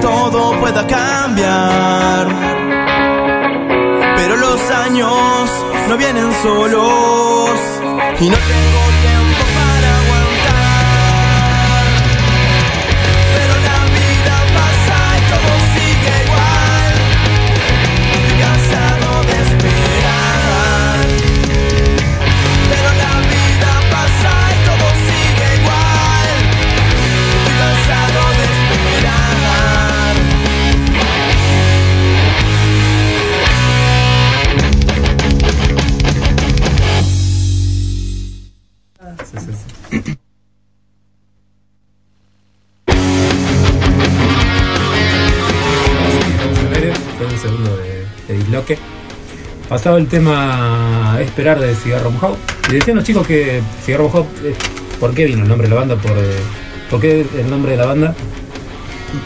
Todo 0.03 0.59
pueda 0.61 0.87
cambiar. 0.87 2.27
Pero 4.17 4.37
los 4.37 4.61
años 4.71 5.49
no 5.89 5.97
vienen 5.97 6.31
solos. 6.43 7.51
Y 8.21 8.29
no 8.29 8.37
tengo 8.37 8.92
Pasaba 49.73 49.97
el 49.97 50.07
tema 50.07 51.17
Esperar 51.19 51.59
de 51.59 51.75
Cigarro 51.75 52.11
Mojado. 52.11 52.37
Y 52.69 52.75
decían 52.75 52.97
los 52.99 53.07
chicos 53.07 53.27
que 53.27 53.63
Cigarro 53.83 54.05
Mojado, 54.05 54.27
eh, 54.45 54.55
¿por 55.01 55.15
qué 55.15 55.25
vino 55.25 55.41
el 55.45 55.49
nombre 55.49 55.67
de 55.67 55.75
la 55.75 55.81
banda? 55.81 55.97
¿Por, 55.97 56.11
eh, 56.13 56.37
¿por 56.91 57.01
qué 57.01 57.25
el 57.39 57.49
nombre 57.49 57.71
de 57.73 57.79
la 57.79 57.87
banda? 57.87 58.15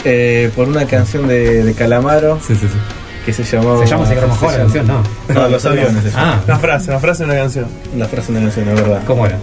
Eh, 0.04 0.52
por 0.54 0.68
una 0.68 0.86
canción 0.86 1.26
de, 1.26 1.64
de 1.64 1.74
Calamaro 1.74 2.38
Sí, 2.46 2.54
sí, 2.54 2.68
sí. 2.68 2.78
que 3.24 3.32
se 3.32 3.42
llamaba. 3.42 3.80
¿Se 3.84 3.90
llama 3.90 4.06
Cigarro 4.06 4.28
Mojado 4.28 4.52
la 4.52 4.58
canción? 4.58 4.86
No. 4.86 5.02
No, 5.34 5.48
los 5.48 5.64
aviones. 5.66 6.14
Ah, 6.14 6.40
Una 6.46 6.58
frase, 6.60 6.90
una 6.92 7.00
frase 7.00 7.24
de 7.24 7.30
una 7.32 7.40
canción. 7.40 7.66
La 7.96 8.06
frase 8.06 8.30
de 8.32 8.38
una 8.38 8.46
canción, 8.46 8.68
es 8.68 8.74
verdad. 8.76 9.02
¿cómo 9.04 9.26
era? 9.26 9.38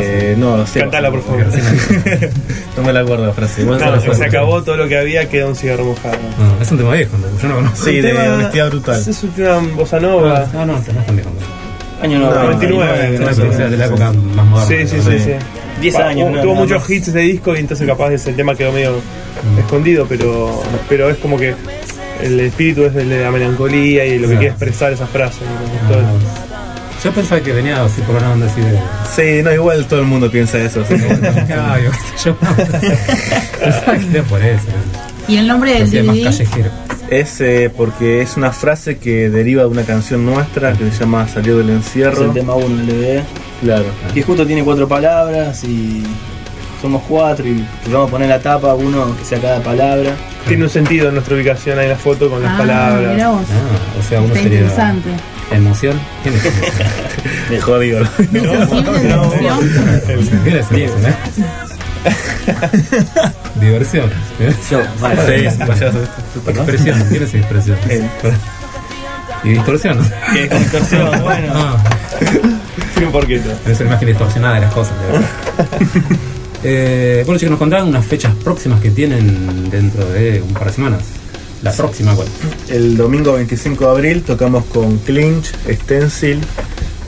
Eh, 0.00 0.34
no, 0.38 0.66
sé. 0.66 0.80
Cantala, 0.80 1.10
por 1.10 1.22
favor. 1.22 1.44
no 2.76 2.82
me 2.82 2.92
la 2.92 3.00
acuerdo 3.00 3.26
la 3.26 3.32
frase. 3.32 3.62
Igual 3.62 3.78
No, 3.80 4.14
se 4.14 4.24
acabó 4.24 4.62
todo 4.62 4.76
lo 4.76 4.88
que 4.88 4.96
había, 4.98 5.28
queda 5.28 5.46
un 5.46 5.56
cigarro 5.56 5.84
mojado. 5.84 6.16
No, 6.38 6.62
es 6.62 6.70
un 6.70 6.78
tema 6.78 6.94
viejo, 6.94 7.16
¿no? 7.18 7.40
yo 7.40 7.48
no 7.48 7.54
conozco. 7.56 7.84
Sí, 7.84 8.00
de 8.00 8.08
Tema- 8.12 8.34
honestidad 8.34 8.70
brutal. 8.70 9.00
Es 9.06 9.22
una 9.22 9.58
bossa 9.74 10.00
nova. 10.00 10.46
No, 10.52 10.66
no, 10.66 10.72
no 10.72 10.78
es 10.78 10.84
tan 11.06 11.14
viejo. 11.16 11.30
Año 12.02 12.18
No, 12.18 12.30
99, 12.30 13.18
No, 13.18 13.26
no, 13.30 13.36
pero 13.36 13.50
sí. 13.52 13.56
sea 13.56 13.68
de 13.68 13.76
la 13.76 13.86
época 13.86 14.12
más 14.12 14.46
moderna. 14.46 14.86
Sí, 14.88 14.96
sí, 14.96 15.02
sí, 15.02 15.18
sí. 15.18 15.30
10 15.80 15.94
Va, 15.96 16.08
años, 16.08 16.42
Tuvo, 16.42 16.54
¿no? 16.54 16.60
muchos 16.60 16.88
hits 16.90 17.08
ese 17.08 17.18
disco 17.20 17.54
y 17.54 17.58
entonces 17.60 17.86
capaz 17.86 18.10
ese 18.12 18.32
tema 18.32 18.54
quedó 18.54 18.72
medio 18.72 18.92
Mm. 19.54 19.58
escondido, 19.58 20.06
pero, 20.08 20.62
pero 20.88 21.10
es 21.10 21.18
como 21.18 21.36
que 21.38 21.54
el 22.22 22.40
espíritu 22.40 22.84
es 22.86 22.94
el 22.96 23.08
de 23.10 23.22
la 23.22 23.30
melancolía 23.30 24.04
y 24.06 24.14
lo 24.18 24.22
que 24.22 24.26
Claro. 24.28 24.38
quiere 24.38 24.46
expresar 24.52 24.92
esa 24.94 25.06
frase. 25.06 25.40
Yo 27.06 27.12
pensaba 27.12 27.40
que 27.40 27.52
venía 27.52 27.84
así 27.84 28.00
por 28.02 28.16
una 28.16 28.32
onda 28.32 28.46
así 28.46 28.60
de. 28.60 28.78
Sí, 29.14 29.42
no, 29.44 29.52
igual 29.52 29.86
todo 29.86 30.00
el 30.00 30.06
mundo 30.06 30.28
piensa 30.28 30.58
eso. 30.58 30.80
así 30.80 30.94
que- 30.96 31.54
Ah, 31.54 31.76
yo. 32.24 32.36
Pensaba 32.36 33.96
que 33.98 34.10
era 34.10 34.22
por 34.24 34.42
eso. 34.42 34.66
Y 35.28 35.36
el 35.36 35.46
nombre 35.46 35.72
del 35.84 36.04
más 36.04 36.16
DVD. 36.16 36.24
callejero. 36.24 36.70
Es 37.08 37.40
eh, 37.40 37.70
porque 37.76 38.22
es 38.22 38.36
una 38.36 38.50
frase 38.50 38.98
que 38.98 39.30
deriva 39.30 39.62
de 39.62 39.68
una 39.68 39.84
canción 39.84 40.26
nuestra 40.26 40.72
que 40.72 40.90
se 40.90 40.98
llama 40.98 41.28
Salió 41.28 41.58
del 41.58 41.70
Es 41.70 41.76
encierro. 41.76 42.24
el 42.24 42.32
tema 42.32 42.54
1 42.56 42.76
del 42.76 42.86
DVD. 42.88 43.22
Claro. 43.62 43.84
Que 44.12 44.22
justo 44.22 44.44
tiene 44.44 44.64
cuatro 44.64 44.88
palabras 44.88 45.62
y 45.62 46.02
somos 46.82 47.02
cuatro 47.08 47.46
y 47.46 47.54
le 47.86 47.92
vamos 47.92 48.08
a 48.08 48.10
poner 48.10 48.28
la 48.30 48.40
tapa, 48.40 48.74
uno 48.74 49.16
que 49.16 49.24
sea 49.24 49.38
cada 49.40 49.60
palabra. 49.60 50.10
Tiene 50.48 50.64
un 50.64 50.70
sentido 50.70 51.06
en 51.08 51.14
nuestra 51.14 51.36
ubicación 51.36 51.78
ahí 51.78 51.84
en 51.84 51.92
la 51.92 51.96
foto 51.98 52.28
con 52.28 52.42
las 52.42 52.52
Ah, 52.54 52.58
palabras. 52.58 53.14
mirá 53.14 53.28
vos. 53.30 53.42
Ah, 53.48 53.98
o 54.00 54.02
sea, 54.08 54.18
uno 54.20 54.28
Está 54.34 54.42
sería. 54.42 54.58
interesante. 54.58 55.10
Emoción. 55.50 55.98
¿Quién 56.22 56.34
es 56.34 56.44
emoción? 56.44 56.88
Me 57.50 57.60
jodido. 57.60 58.04
Sensible 58.06 58.92
de 58.92 59.12
emoción. 59.12 59.58
¿Quién 60.44 60.56
es 60.56 60.70
emoción, 60.70 61.06
eh? 61.06 61.14
Diversión. 63.60 64.10
Yo, 64.70 64.80
vale. 65.00 65.50
Sí, 65.50 65.58
payaso. 65.58 65.98
Expresión. 66.46 67.04
¿Quién 67.08 67.22
es 67.22 67.34
expresión? 67.34 67.78
Y 69.44 69.48
distorsión. 69.50 69.98
Es 70.36 70.50
distorsión, 70.58 71.10
bueno. 71.22 71.52
Ah, 71.54 71.76
Tiene 72.94 73.06
un 73.06 73.12
porquito. 73.12 73.50
es 73.66 73.80
una 73.80 73.90
imagen 73.90 74.08
distorsionada 74.08 74.54
de 74.56 74.60
las 74.62 74.72
cosas. 74.74 74.94
de 75.00 75.06
verdad. 75.12 75.28
Eh, 76.68 77.22
bueno, 77.26 77.38
chicos, 77.38 77.50
nos 77.50 77.58
contaban 77.60 77.86
unas 77.86 78.04
fechas 78.04 78.34
próximas 78.42 78.80
que 78.80 78.90
tienen 78.90 79.70
dentro 79.70 80.04
de 80.06 80.42
un 80.42 80.52
par 80.52 80.64
de 80.64 80.72
semanas. 80.72 81.02
La 81.62 81.72
próxima, 81.72 82.14
¿cuál? 82.14 82.28
El 82.68 82.96
domingo 82.96 83.32
25 83.34 83.84
de 83.84 83.90
abril 83.90 84.22
tocamos 84.22 84.64
con 84.66 84.98
Clinch, 84.98 85.52
Stencil 85.68 86.40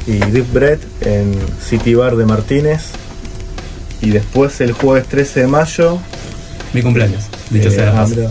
y 0.07 0.19
Deep 0.19 0.53
Bread 0.53 0.79
en 1.03 1.35
City 1.65 1.95
Bar 1.95 2.17
de 2.17 2.25
Martínez. 2.25 2.83
Y 4.01 4.11
después 4.11 4.61
el 4.61 4.73
jueves 4.73 5.07
13 5.09 5.41
de 5.41 5.47
mayo 5.49 5.99
Mi 6.73 6.83
cumpleaños. 6.83 7.25
Dicho 7.51 7.69
eh, 7.69 7.73
sea 7.73 7.85
de 7.85 7.91
ah, 7.91 7.95
paso. 7.95 8.15
mira, 8.15 8.31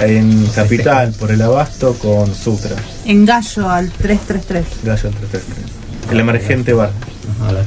en 0.00 0.46
Capital 0.46 1.12
por 1.12 1.30
el 1.30 1.40
Abasto 1.42 1.94
con 1.94 2.34
Sutra. 2.34 2.74
En 3.04 3.24
gallo 3.24 3.70
al 3.70 3.90
333. 3.92 4.64
Gallo 4.82 5.10
333. 5.10 6.12
El 6.12 6.20
emergente 6.20 6.72
bar. 6.72 6.90
Ajá, 7.38 7.50
a 7.50 7.52
ver. 7.52 7.64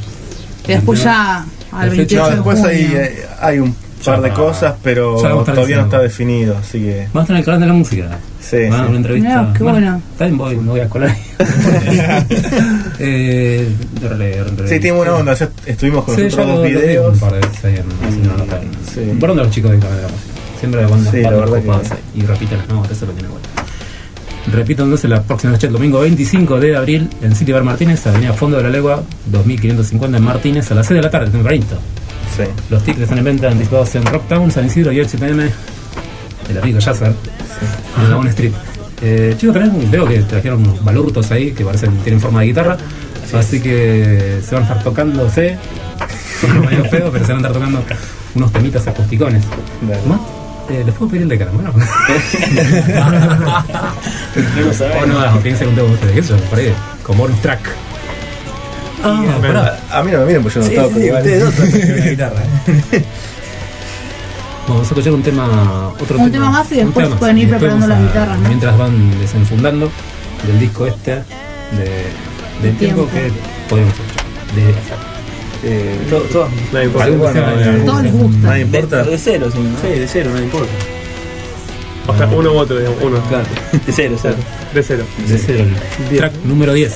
Y 0.67 0.71
después 0.73 1.03
ya 1.03 1.45
al 1.71 1.89
La 1.89 1.95
fecha- 1.95 1.95
28 1.95 2.17
No, 2.21 2.29
de 2.29 2.35
después 2.35 2.59
junio. 2.59 2.69
hay, 2.75 2.83
eh, 2.95 3.25
hay 3.39 3.59
un 3.59 3.75
par 4.03 4.21
de 4.21 4.29
cosas, 4.31 4.75
pero 4.83 5.15
todavía 5.45 5.77
no 5.77 5.83
está 5.83 5.99
definido, 5.99 6.57
así 6.57 6.79
que 6.79 7.07
Vamos 7.13 7.15
a 7.15 7.21
estar 7.21 7.35
en 7.35 7.39
el 7.39 7.45
canal 7.45 7.59
de 7.61 7.67
la 7.67 7.73
música. 7.73 8.17
sí, 8.39 8.57
Van 8.69 8.73
a 8.73 8.83
sí. 8.83 8.89
una 8.89 8.97
entrevista. 8.97 9.41
Mirá, 9.41 9.53
qué 9.57 9.63
bueno. 9.63 10.01
Está 10.11 10.25
bien, 10.25 10.37
voy, 10.37 10.55
me 10.57 10.69
voy 10.71 10.79
a 10.81 10.89
colar 10.89 11.09
ahí. 11.09 11.21
eh, 12.99 13.67
Sí, 14.67 14.79
tiene 14.79 14.91
buena 14.97 15.15
onda. 15.15 15.33
Ya 15.33 15.49
estuvimos 15.65 16.05
con 16.05 16.15
Sí, 16.15 16.23
los 16.23 16.33
otros 16.33 16.47
dos 16.47 16.63
videos. 16.63 17.13
un 17.13 17.19
par 17.19 17.33
de 17.33 17.39
en 17.39 17.75
en- 17.77 19.37
los 19.37 19.49
chicos 19.49 19.71
de 19.71 19.79
Canal 19.79 19.95
de 19.97 20.01
la 20.03 20.07
Música. 20.09 20.31
Siempre 20.59 20.81
de 20.81 20.87
bandas, 20.87 21.11
Sí. 21.11 21.19
Y 22.15 22.21
repiten 22.21 22.57
las 22.59 22.67
notas, 22.69 22.91
eso 22.91 23.05
lo 23.05 23.11
tiene 23.13 23.27
bueno. 23.29 23.45
Repito 24.51 24.83
entonces 24.83 25.09
la 25.09 25.23
próxima 25.23 25.53
noche, 25.53 25.67
el 25.67 25.73
domingo 25.73 25.99
25 26.01 26.59
de 26.59 26.75
abril, 26.77 27.09
en 27.21 27.35
City 27.35 27.51
Bar 27.51 27.63
Martínez, 27.63 28.05
Avenida 28.07 28.33
Fondo 28.33 28.57
de 28.57 28.63
la 28.63 28.69
Legua, 28.69 29.01
2550 29.25 30.17
en 30.17 30.23
Martínez, 30.23 30.71
a 30.71 30.75
las 30.75 30.85
6 30.87 30.97
de 30.97 31.01
la 31.01 31.09
tarde, 31.09 31.31
tempranito. 31.31 31.77
Sí. 32.35 32.43
Los 32.69 32.83
tickets 32.83 33.03
están 33.03 33.19
en 33.19 33.23
venta 33.23 33.47
anticipados 33.49 33.95
en 33.95 34.05
Rocktown, 34.05 34.51
San 34.51 34.65
Isidro 34.65 34.91
y 34.91 34.97
7M, 34.97 35.49
el 36.49 36.57
amigo 36.57 36.79
Yasser, 36.79 37.13
en 38.03 38.09
la 38.09 38.17
One 38.17 38.29
Street. 38.29 38.51
Eh, 39.01 39.35
chicos, 39.37 39.55
también 39.55 39.89
veo 39.91 40.05
que 40.05 40.19
trajeron 40.19 40.59
unos 40.61 40.83
balurtos 40.83 41.31
ahí 41.31 41.51
que 41.51 41.63
parecen 41.63 41.95
tienen 41.99 42.19
forma 42.19 42.41
de 42.41 42.47
guitarra, 42.47 42.77
así 43.33 43.61
que 43.61 44.39
se 44.43 44.55
van 44.55 44.63
a 44.63 44.67
estar 44.67 44.83
tocándose, 44.83 45.57
son 46.41 46.61
medio 46.61 46.83
feo, 46.85 47.09
pero 47.11 47.25
se 47.25 47.33
van 47.33 47.45
a 47.45 47.47
estar 47.47 47.61
tocando 47.61 47.83
unos 48.35 48.51
temitas 48.51 48.85
acusticones. 48.87 49.43
¿Más? 50.07 50.19
Eh, 50.69 50.83
¿Les 50.85 50.95
puedo 50.95 51.11
pedir 51.11 51.23
el 51.23 51.29
de 51.29 51.37
caramelo? 51.37 51.73
No 54.55 54.61
lo 54.61 54.71
o 54.71 55.05
no, 55.05 55.35
un 55.35 55.43
tema 55.43 55.57
de 55.57 55.81
ustedes, 55.83 56.17
eso, 56.25 56.35
por 56.49 56.59
ahí, 56.59 56.73
como 57.03 57.19
bonus 57.19 57.41
track. 57.41 57.84
Ah, 59.05 59.37
pará. 59.41 59.79
A 59.91 60.03
mí 60.03 60.11
no 60.11 60.19
me 60.19 60.25
miren 60.25 60.43
porque 60.43 60.59
yo 60.59 60.65
no 60.65 60.69
Sí, 60.69 60.75
toco. 60.75 60.99
sí, 60.99 61.11
ustedes 61.11 61.43
dos 61.43 61.53
tocan 61.55 61.97
la 61.97 62.05
guitarra. 62.11 62.41
Vamos 64.67 64.81
a 64.81 64.89
escuchar 64.89 65.13
un 65.13 65.21
tema, 65.21 65.89
otro 65.99 66.17
Un 66.17 66.31
tema 66.31 66.49
más 66.49 66.71
y 66.71 66.75
después 66.77 67.05
tema 67.05 67.19
pueden 67.19 67.37
ir 67.37 67.43
Y 67.47 67.47
preparando 67.51 67.87
las 67.87 68.01
guitarras, 68.01 68.39
¿no? 68.39 68.47
Mientras 68.47 68.77
van 68.77 69.19
desenfundando 69.19 69.91
del 70.47 70.59
disco 70.59 70.87
este 70.87 71.11
de, 71.11 71.21
del 72.63 72.75
tiempo 72.77 73.05
Tiempo. 73.05 73.09
que 73.13 73.31
podemos 73.69 73.93
escuchar. 73.93 74.25
De, 74.55 74.73
Eh, 75.67 75.97
Todo, 76.09 76.21
todo. 76.21 76.47
No 76.73 76.83
importa. 76.83 77.09
bueno, 77.09 77.33
tema 77.33 77.53
eh, 77.53 77.71
de- 77.71 77.79
Todos 77.85 78.03
les 78.03 78.13
gusta. 78.13 78.51
De, 78.51 78.61
importa. 78.61 79.03
de 79.03 79.17
cero, 79.17 79.49
sí, 79.51 79.59
¿no? 79.59 79.81
Sí, 79.81 79.99
de 79.99 80.07
cero, 80.07 80.31
no 80.33 80.41
importa. 80.41 80.71
O 82.07 82.15
sea, 82.17 82.27
uno 82.27 82.51
u 82.53 82.57
otro, 82.57 82.77
digamos, 82.77 82.99
uno. 83.01 83.19
Claro. 83.29 83.45
De 83.71 83.91
cero, 83.91 84.15
cero. 84.21 84.35
De 84.73 84.83
cero. 84.83 85.03
de 85.27 85.37
cero, 85.39 85.65
el 86.11 86.17
track 86.17 86.33
número 86.43 86.73
10. 86.73 86.93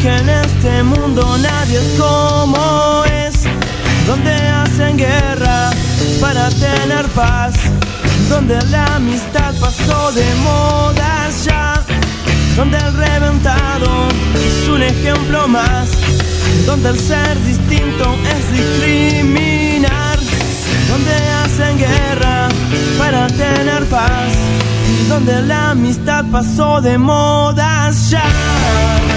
Porque 0.00 0.16
en 0.16 0.28
este 0.28 0.82
mundo 0.84 1.36
nadie 1.38 1.76
es 1.76 1.98
como 1.98 3.02
es. 3.04 3.42
donde 4.06 4.32
hacen 4.32 4.96
guerra 4.96 5.70
para 6.20 6.48
tener 6.50 7.04
paz, 7.16 7.54
donde 8.28 8.60
la 8.66 8.84
amistad 8.94 9.52
pasó 9.60 10.12
de 10.12 10.34
moda 10.36 11.28
ya, 11.44 11.82
donde 12.54 12.78
el 12.78 12.94
reventado 12.94 14.06
es 14.36 14.68
un 14.68 14.82
ejemplo 14.82 15.48
más, 15.48 15.90
donde 16.64 16.90
el 16.90 16.98
ser 17.00 17.36
distinto 17.44 18.16
es 18.36 18.52
discriminar, 18.52 20.18
donde 20.88 21.14
hacen 21.42 21.76
guerra 21.76 22.48
para 22.98 23.26
tener 23.26 23.84
paz, 23.86 24.32
donde 25.08 25.42
la 25.42 25.70
amistad 25.72 26.24
pasó 26.30 26.80
de 26.80 26.98
moda 26.98 27.90
ya. 28.08 29.07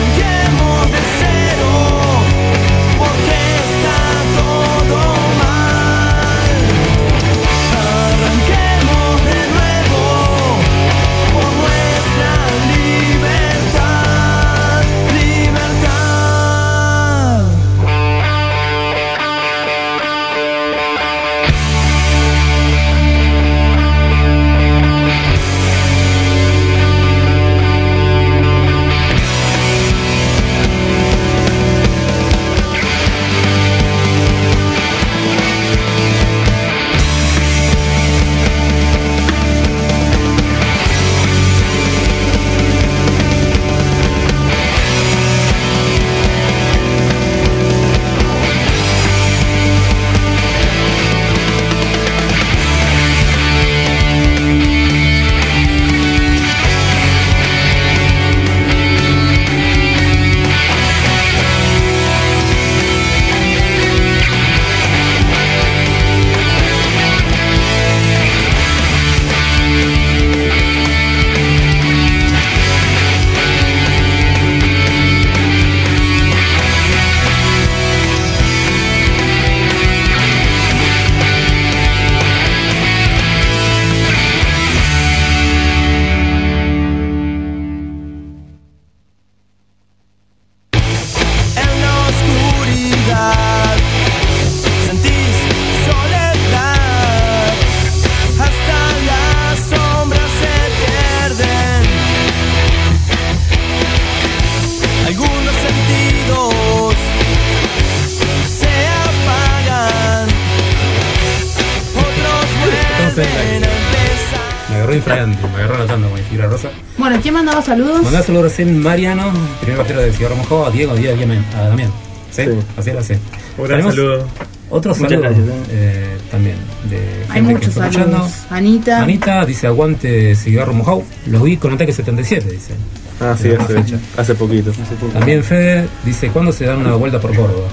Con 115.78 116.18
fibra 116.30 116.48
rosa. 116.48 116.70
Bueno, 116.98 117.20
¿quién 117.22 117.34
mandaba 117.34 117.62
saludos? 117.62 118.04
Mandá 118.04 118.22
saludos 118.22 118.46
recién 118.46 118.82
Mariano, 118.82 119.32
primer 119.62 119.78
batero 119.78 120.02
de 120.02 120.12
Cigarro 120.12 120.36
Mojado, 120.36 120.66
a 120.66 120.72
Diego, 120.72 120.92
a 120.92 120.96
Diego 120.96 121.18
y 121.18 121.56
a 121.56 121.62
Damián. 121.70 121.92
¿Sí? 122.32 122.44
Sí. 122.46 122.52
Así 122.78 122.90
era, 122.90 123.04
sí. 123.04 123.14
Un 123.58 123.68
gran 123.68 123.84
saludo. 123.84 124.28
Otro 124.70 124.96
Muchas 124.96 125.10
saludo 125.10 125.22
gracias, 125.22 125.48
eh, 125.70 126.18
también 126.32 126.56
de 126.90 126.98
Hay 127.28 127.36
gente 127.36 127.48
que 127.50 127.54
muchos 127.56 127.70
está 127.70 127.88
escuchando. 127.88 128.18
saludos. 128.20 128.38
Anita. 128.50 129.02
Anita 129.02 129.46
dice 129.46 129.68
aguante 129.68 130.36
cigarro 130.36 130.74
mojado. 130.74 131.04
Los 131.28 131.44
vi 131.44 131.58
con 131.58 131.74
ataque 131.74 131.92
77, 131.92 132.50
dice. 132.50 132.74
Ah, 133.20 133.36
sí, 133.40 133.50
hace, 133.50 133.74
fecha. 133.74 134.00
hace 134.18 134.34
poquito. 134.34 134.72
También 135.14 135.44
Fede 135.44 135.88
dice, 136.06 136.30
¿cuándo 136.30 136.52
se 136.54 136.66
dan 136.66 136.78
una 136.80 136.96
vuelta 136.96 137.20
por 137.20 137.36
Córdoba? 137.36 137.68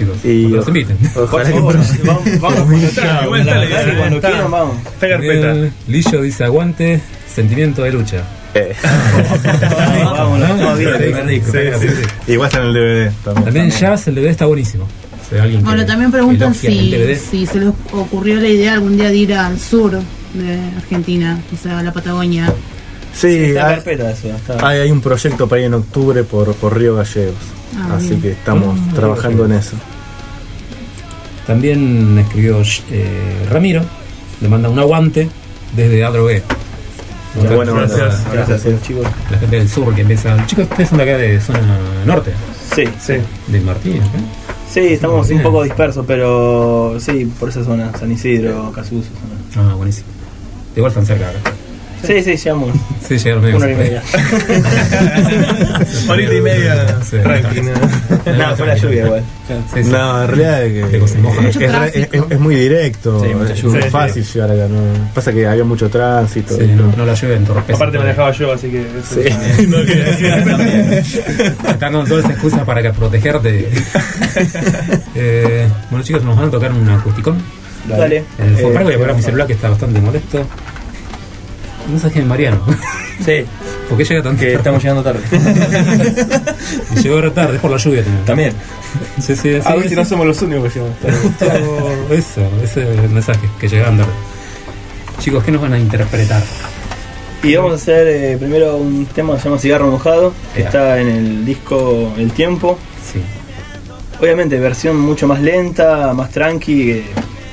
Chicos, 0.00 0.16
Y 0.24 0.40
cuando 0.42 0.56
los 0.58 0.68
inviten. 0.68 0.98
Ojalá 1.14 1.44
que 1.44 1.52
Vamos, 1.52 1.74
vamos, 2.40 2.58
igual 2.60 2.84
está 2.84 3.26
cuando 3.98 4.20
quieran. 4.20 4.54
Está 4.94 5.08
carpeta. 5.08 5.54
Lillo 5.88 6.22
dice, 6.22 6.44
aguante, 6.44 7.00
sentimiento 7.32 7.82
de 7.82 7.92
lucha. 7.92 8.22
Eh, 8.54 8.74
Vamos. 10.04 10.40
Igual 12.26 12.48
está 12.48 12.60
en 12.60 12.66
el 12.66 12.74
DVD 12.74 13.12
también. 13.24 13.44
También 13.44 13.70
Jazz, 13.70 14.08
el 14.08 14.14
DVD 14.16 14.26
está 14.28 14.46
buenísimo. 14.46 14.86
Bueno, 15.62 15.86
también 15.86 16.10
preguntan 16.10 16.54
si, 16.54 16.90
se 17.46 17.58
les 17.60 17.68
ocurrió 17.92 18.40
la 18.40 18.48
idea 18.48 18.72
algún 18.74 18.96
día 18.96 19.08
de 19.10 19.16
ir 19.16 19.34
al 19.34 19.58
sur 19.60 19.92
de 19.92 20.58
Argentina, 20.76 21.38
o 21.54 21.56
sea, 21.62 21.78
a 21.78 21.82
la 21.84 21.92
Patagonia. 21.92 22.52
Sí, 23.14 23.28
hay, 23.28 23.54
carpeta 23.54 24.10
eso. 24.10 24.28
Está. 24.28 24.66
hay, 24.68 24.80
hay 24.80 24.90
un 24.90 25.00
proyecto 25.00 25.48
para 25.48 25.60
ir 25.60 25.66
en 25.66 25.74
octubre 25.74 26.24
por, 26.24 26.52
por 26.54 26.76
Río 26.76 26.96
Gallegos. 26.96 27.34
Ah, 27.76 27.94
Así 27.96 28.08
bien. 28.10 28.22
que 28.22 28.30
estamos 28.32 28.76
Ah, 28.90 28.94
trabajando 28.94 29.44
en 29.44 29.52
eso. 29.52 29.76
También 31.50 32.16
escribió 32.16 32.62
eh, 32.92 33.44
Ramiro, 33.50 33.82
le 34.40 34.48
manda 34.48 34.68
un 34.68 34.78
aguante 34.78 35.28
desde 35.74 36.04
Adrogué. 36.04 36.44
Muy 37.34 37.48
bueno, 37.56 37.74
Gracias. 37.74 38.24
Gracias, 38.32 38.66
eh, 38.66 38.78
chicos. 38.80 39.04
La 39.32 39.36
gente 39.38 39.56
del 39.56 39.68
sur 39.68 39.92
que 39.92 40.02
empieza. 40.02 40.46
Chicos, 40.46 40.68
ustedes 40.70 40.88
son 40.90 40.98
de 40.98 41.02
acá 41.04 41.16
de 41.18 41.40
zona 41.40 41.76
norte, 42.06 42.30
Sí, 42.72 42.84
Sí. 43.00 43.14
de 43.48 43.60
Martín. 43.62 43.96
¿eh? 43.96 44.00
sí, 44.72 44.78
estamos 44.92 45.28
un 45.30 45.42
poco 45.42 45.64
dispersos, 45.64 46.04
pero 46.06 46.94
sí, 47.00 47.28
por 47.40 47.48
esa 47.48 47.64
zona, 47.64 47.90
San 47.98 48.12
Isidro, 48.12 48.70
Casuso. 48.70 49.08
zona. 49.52 49.72
Ah, 49.72 49.74
buenísimo. 49.74 50.06
Igual 50.76 50.90
están 50.92 51.04
cerca 51.04 51.30
acá. 51.30 51.52
Sí, 52.06 52.22
sí, 52.22 52.36
llegamos 52.36 52.70
Sí, 53.06 53.18
llegaron 53.18 53.42
medio 53.42 53.56
una 53.56 53.66
hora 53.66 53.74
y 53.74 53.76
media. 53.76 54.02
Horita 56.08 56.34
y 56.34 56.40
media. 56.40 56.96
Sí. 57.02 57.16
Tranqui, 57.22 57.60
¿no? 57.60 57.72
No, 58.32 58.56
fue 58.56 58.66
la 58.66 58.76
lluvia 58.76 59.04
igual. 59.06 59.22
Sí, 59.48 59.82
sí. 59.84 59.90
No, 59.90 60.22
en 60.22 60.28
realidad 60.28 60.64
es, 60.64 60.88
que 60.88 60.96
es, 62.30 62.40
muy 62.40 62.54
directo, 62.54 63.22
Sí, 63.24 63.34
mucha 63.34 63.52
es 63.52 63.62
lluvia. 63.62 63.90
fácil 63.90 64.24
llegar 64.24 64.50
acá. 64.50 64.68
¿no? 64.68 64.78
Pasa 65.14 65.32
que 65.32 65.46
había 65.46 65.64
mucho 65.64 65.90
tránsito. 65.90 66.56
Sí, 66.56 66.66
no, 66.68 66.92
no 66.96 67.04
la 67.04 67.14
lluvia 67.14 67.36
entorpece. 67.36 67.72
Aparte 67.74 67.98
manejaba 67.98 68.30
yo, 68.32 68.52
así 68.52 68.68
que. 68.70 68.86
Sí. 69.08 69.66
no. 69.66 69.78
Están 71.70 71.92
con 71.92 72.06
todas 72.06 72.24
esas 72.24 72.32
excusas 72.32 72.62
para 72.64 72.82
que 72.82 72.90
protegerte. 72.90 73.68
Eh, 75.16 75.66
bueno, 75.90 76.04
chicos, 76.04 76.22
nos 76.22 76.36
van 76.36 76.48
a 76.48 76.50
tocar 76.50 76.72
un 76.72 76.88
acusticón. 76.88 77.36
Dale. 77.88 78.24
En 78.38 78.54
el 78.54 78.58
Eh, 78.60 78.62
voy 78.62 78.92
a 78.92 78.96
apagar 78.96 79.16
mi 79.16 79.22
celular 79.22 79.46
que 79.46 79.54
está 79.54 79.68
bastante 79.68 80.00
molesto. 80.00 80.46
Qué 82.12 82.20
es 82.20 82.26
Mariano. 82.26 82.60
Sí, 83.20 83.44
¿Por 83.86 83.98
qué 83.98 84.04
llega 84.04 84.22
tan 84.22 84.34
que 84.34 84.54
estamos 84.54 84.82
llegando 84.82 85.02
tarde. 85.02 85.20
Llegó 87.02 87.20
re 87.20 87.30
tarde, 87.32 87.56
es 87.56 87.60
por 87.60 87.70
la 87.70 87.76
lluvia 87.76 88.02
también. 88.02 88.24
También. 88.24 88.54
Sí, 89.20 89.36
sí. 89.36 89.58
A 89.62 89.74
ver 89.74 89.90
si 89.90 89.94
no 89.94 90.06
somos 90.06 90.26
los 90.26 90.40
únicos 90.40 90.72
que 90.72 90.78
llegamos 90.78 90.98
tarde. 91.36 91.60
Eso, 92.16 92.40
ese 92.64 92.94
es 92.94 92.98
el 92.98 93.10
mensaje, 93.10 93.46
que 93.60 93.68
llegaron 93.68 93.98
tarde. 93.98 94.12
Chicos, 95.18 95.44
¿qué 95.44 95.52
nos 95.52 95.60
van 95.60 95.74
a 95.74 95.78
interpretar? 95.78 96.42
Y 97.42 97.54
vamos 97.56 97.72
a 97.72 97.74
hacer 97.74 98.06
eh, 98.08 98.36
primero 98.38 98.78
un 98.78 99.04
tema 99.04 99.34
que 99.34 99.40
se 99.40 99.48
llama 99.50 99.60
Cigarro 99.60 99.90
Mojado, 99.90 100.32
que 100.54 100.62
está 100.62 100.98
en 100.98 101.08
el 101.08 101.44
disco 101.44 102.14
El 102.16 102.32
Tiempo. 102.32 102.78
Sí. 103.12 103.20
Obviamente, 104.18 104.58
versión 104.58 104.98
mucho 104.98 105.26
más 105.26 105.42
lenta, 105.42 106.14
más 106.14 106.30
tranqui, 106.30 107.02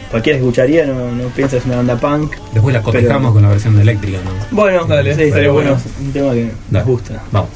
cualquiera 0.10 0.39
escucharía, 0.39 0.86
no, 0.86 1.12
no 1.12 1.24
piensa 1.30 1.52
que 1.56 1.58
es 1.60 1.65
una 1.65 1.78
banda 1.78 1.96
punk. 1.98 2.34
Después 2.54 2.74
la 2.74 2.82
cotejamos 2.82 3.22
Pero- 3.22 3.34
con 3.34 3.41
la 3.43 3.50
versión 3.50 3.76
de 3.76 3.82
eléctrica, 3.82 4.17
¿no? 4.24 4.32
Bueno, 4.56 4.86
Dale, 4.86 5.15
sí, 5.15 5.24
estaría 5.24 5.52
bueno, 5.52 5.78
un 6.00 6.12
tema 6.13 6.32
que 6.34 6.41
Dale. 6.43 6.54
nos 6.72 6.86
gusta. 6.86 7.24
Vamos. 7.32 7.50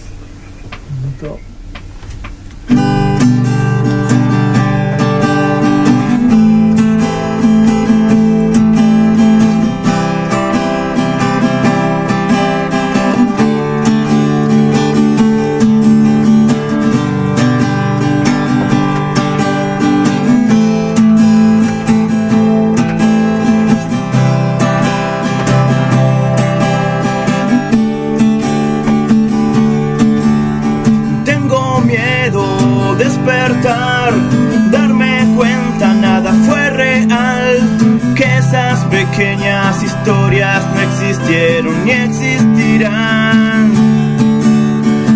Pequeñas 39.21 39.83
historias 39.83 40.65
no 40.73 40.81
existieron 40.81 41.85
ni 41.85 41.91
existirán, 41.91 43.71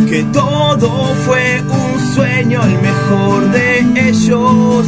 que 0.07 0.23
todo 0.31 1.15
fue 1.25 1.63
un 1.67 2.13
sueño, 2.13 2.61
el 2.61 2.79
mejor 2.83 3.49
de 3.49 3.79
ellos, 4.09 4.85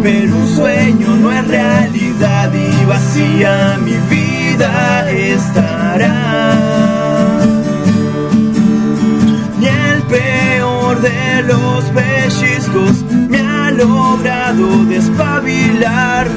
pero 0.00 0.36
un 0.36 0.46
sueño 0.54 1.16
no 1.16 1.32
es 1.32 1.48
realidad 1.48 2.52
y 2.54 2.84
vacía 2.84 3.80
mi 3.84 3.96
vida 4.14 5.10
estará. 5.10 6.54
Ni 9.58 9.66
el 9.66 10.02
peor 10.02 11.00
de 11.00 11.42
los 11.42 11.84
pellizcos 11.86 13.04
me 13.28 13.40
ha 13.40 13.72
logrado 13.72 14.84
despabilar. 14.84 16.28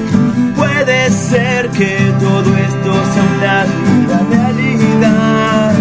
Puede 0.79 1.11
ser 1.11 1.69
que 1.71 1.97
todo 2.21 2.55
esto 2.55 3.03
sea 3.11 3.23
una 3.35 3.65
realidad. 4.31 5.73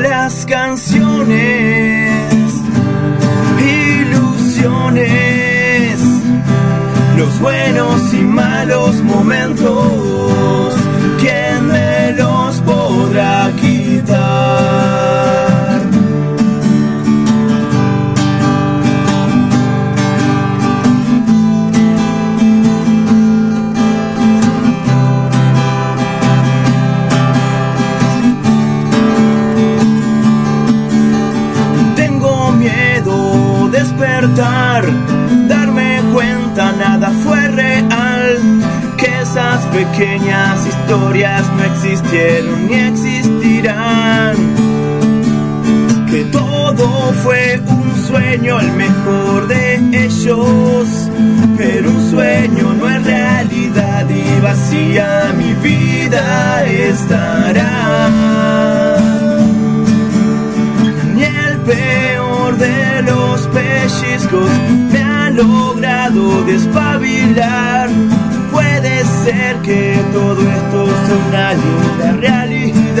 Las 0.00 0.46
canciones, 0.46 2.10
ilusiones, 4.00 5.20
los 7.18 7.38
buenos 7.40 8.14
y 8.14 8.22
malos 8.22 9.02
momentos, 9.02 10.72
¿quién 11.20 11.66
me 11.66 12.12
los 12.12 12.58
podrá 12.62 13.52
quitar? 13.60 14.51
Pequeñas 39.72 40.66
historias 40.66 41.50
no 41.56 41.64
existieron 41.64 42.66
ni 42.66 42.74
existirán, 42.74 44.36
que 46.10 46.24
todo 46.26 47.12
fue 47.22 47.60
un 47.66 47.94
sueño, 48.06 48.60
el 48.60 48.72
mejor 48.72 49.48
de 49.48 49.76
ellos, 50.04 51.08
pero 51.56 51.90
un 51.90 52.10
sueño 52.10 52.74
no 52.74 52.88
es 52.88 53.04
realidad 53.04 54.06
y 54.10 54.40
vacía 54.40 55.32
mi 55.36 55.54
vida 55.54 56.64
estará. 56.64 58.18
Ni 61.14 61.24
el 61.24 61.56
peor 61.58 62.58
de 62.58 63.02
los 63.02 63.46
pellizcos 63.48 64.50
me 64.92 65.02
ha 65.02 65.30
logrado 65.30 66.44
despabilar. 66.44 67.88
Puede 69.02 69.24
ser 69.24 69.56
que 69.62 70.00
todo 70.12 70.40
esto 70.40 70.86
sea 70.86 71.16
una 71.28 71.54
linda 71.54 72.12
realidad. 72.20 72.94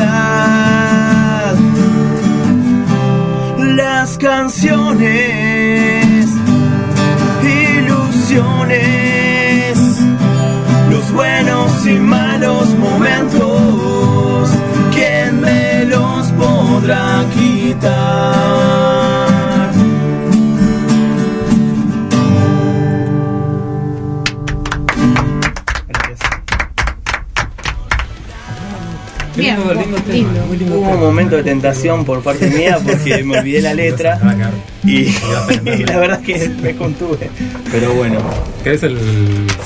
Las 3.76 4.18
canciones, 4.18 5.06
ilusiones, 7.78 8.98
los 10.90 11.12
buenos 11.12 11.86
y 11.86 12.00
malos 12.00 12.74
momentos, 12.78 14.50
¿quién 14.92 15.40
me 15.40 15.84
los 15.84 16.26
podrá 16.32 17.24
quitar? 17.32 19.01
Un 30.94 31.00
momento 31.00 31.36
de 31.36 31.42
tentación 31.42 32.04
por 32.04 32.22
parte 32.22 32.48
mía 32.50 32.78
porque 32.84 33.22
me 33.24 33.38
olvidé 33.38 33.60
la 33.62 33.74
letra 33.74 34.18
y, 34.84 34.96
y 35.00 35.84
la 35.86 35.98
verdad 35.98 36.20
que 36.22 36.48
me 36.62 36.74
contuve. 36.74 37.30
Pero 37.70 37.92
bueno, 37.94 38.18
¿Querés 38.64 38.82
el 38.84 38.98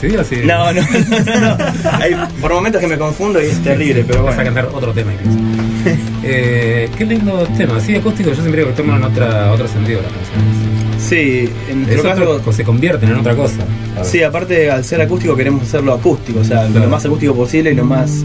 CD 0.01 0.19
o 0.19 0.25
sí? 0.25 0.37
no, 0.45 0.73
no, 0.73 0.81
no, 0.83 1.41
no. 1.41 1.57
Hay 2.01 2.15
por 2.41 2.53
momentos 2.55 2.81
que 2.81 2.87
me 2.87 2.97
confundo 2.99 3.43
y 3.43 3.47
es 3.47 3.63
terrible, 3.63 4.05
pero 4.07 4.23
Vas 4.23 4.35
a 4.35 4.37
bueno. 4.37 4.55
cantar 4.55 4.75
otro 4.75 4.93
tema 4.93 5.13
incluso. 5.13 5.39
eh, 6.25 6.89
qué 6.97 7.05
lindo 7.05 7.47
tema, 7.57 7.79
sí, 7.81 7.95
acústico, 7.95 8.31
yo 8.31 8.37
siempre 8.37 8.63
digo 8.63 8.75
que 8.75 8.83
toman 8.83 9.03
otra, 9.05 9.53
otro 9.53 9.69
sentido 9.69 10.01
las 10.03 10.13
canciones. 10.13 10.57
Sí, 10.99 11.49
en 11.71 11.83
Es 11.83 11.87
nuestro 12.03 12.11
otro- 12.13 12.39
caso, 12.39 12.53
se 12.53 12.65
convierten 12.65 13.11
en 13.11 13.17
otra 13.17 13.37
cosa. 13.37 13.59
sí, 14.03 14.23
aparte 14.23 14.71
al 14.71 14.83
ser 14.85 15.01
acústico 15.03 15.37
queremos 15.37 15.63
hacerlo 15.63 15.93
acústico, 15.93 16.41
o 16.41 16.45
sea, 16.45 16.67
Claro. 16.67 16.81
lo 16.81 16.89
más 16.89 17.05
acústico 17.05 17.35
posible 17.35 17.71
y 17.73 17.75
lo 17.75 17.85
más 17.85 18.25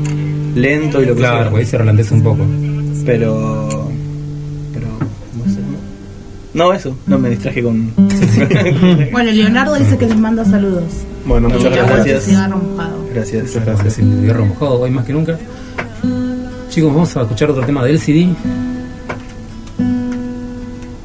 lento 0.55 1.01
y 1.01 1.05
lo 1.05 1.13
que 1.13 1.19
Claro, 1.19 1.55
ahí 1.55 1.65
se 1.65 1.77
un 2.11 2.23
poco. 2.23 2.45
Pero. 3.05 3.89
Pero. 4.73 4.87
No 5.37 5.45
sé. 5.53 5.59
No, 6.53 6.65
No, 6.65 6.73
eso, 6.73 6.95
no 7.07 7.17
me 7.19 7.29
distraje 7.29 7.63
con. 7.63 7.91
Bueno, 9.11 9.31
Leonardo 9.31 9.75
dice 9.75 9.97
que 9.97 10.05
les 10.07 10.17
manda 10.17 10.45
saludos. 10.45 10.83
Bueno, 11.25 11.49
Muchas 11.49 11.71
gracias. 11.73 12.27
Gracias. 13.13 13.43
Muchas 13.43 13.65
gracias, 13.65 13.93
sí, 13.93 14.01
el 14.01 14.21
hierro 14.21 14.45
mojado 14.45 14.79
hoy 14.81 14.91
más 14.91 15.05
que 15.05 15.13
nunca. 15.13 15.37
Chicos, 16.69 16.91
vamos 16.93 17.15
a 17.17 17.21
escuchar 17.23 17.49
otro 17.51 17.65
tema 17.65 17.83
del 17.83 17.99
CD. 17.99 18.29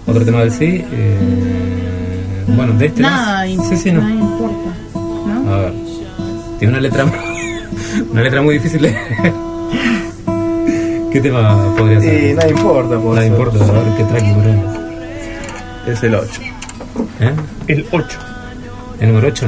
Otro 0.07 0.25
tema 0.25 0.41
del 0.41 0.53
CD. 0.53 0.85
eh, 0.93 2.45
bueno, 2.57 2.73
de 2.75 2.87
este. 2.87 3.03
Nada, 3.03 3.45
Sí, 3.47 3.77
sí, 3.77 3.93
no. 3.93 4.01
nada 4.01 4.15
importa. 4.15 4.77
¿no? 4.95 5.53
A 5.53 5.59
ver. 5.63 5.73
Tiene 6.59 6.73
una 6.75 6.81
letra. 6.81 7.05
una 8.13 8.23
letra 8.23 8.43
muy 8.43 8.55
difícil 8.55 8.83
de. 8.83 8.95
¿Qué 11.17 11.23
tema 11.23 11.75
podría 11.79 11.99
ser? 11.99 12.25
Y 12.25 12.35
nada 12.35 12.51
importa, 12.51 12.99
pues. 12.99 13.15
Nada 13.15 13.27
importa, 13.27 13.65
a 13.65 13.73
ver 13.73 13.97
qué 13.97 14.05
track 14.05 14.35
ponemos. 14.35 14.77
Es 15.87 16.03
el 16.03 16.15
8. 16.15 16.41
¿Eh? 17.21 17.33
El 17.69 17.87
8. 17.91 18.19
¿El 19.01 19.09
número 19.09 19.29
8? 19.29 19.47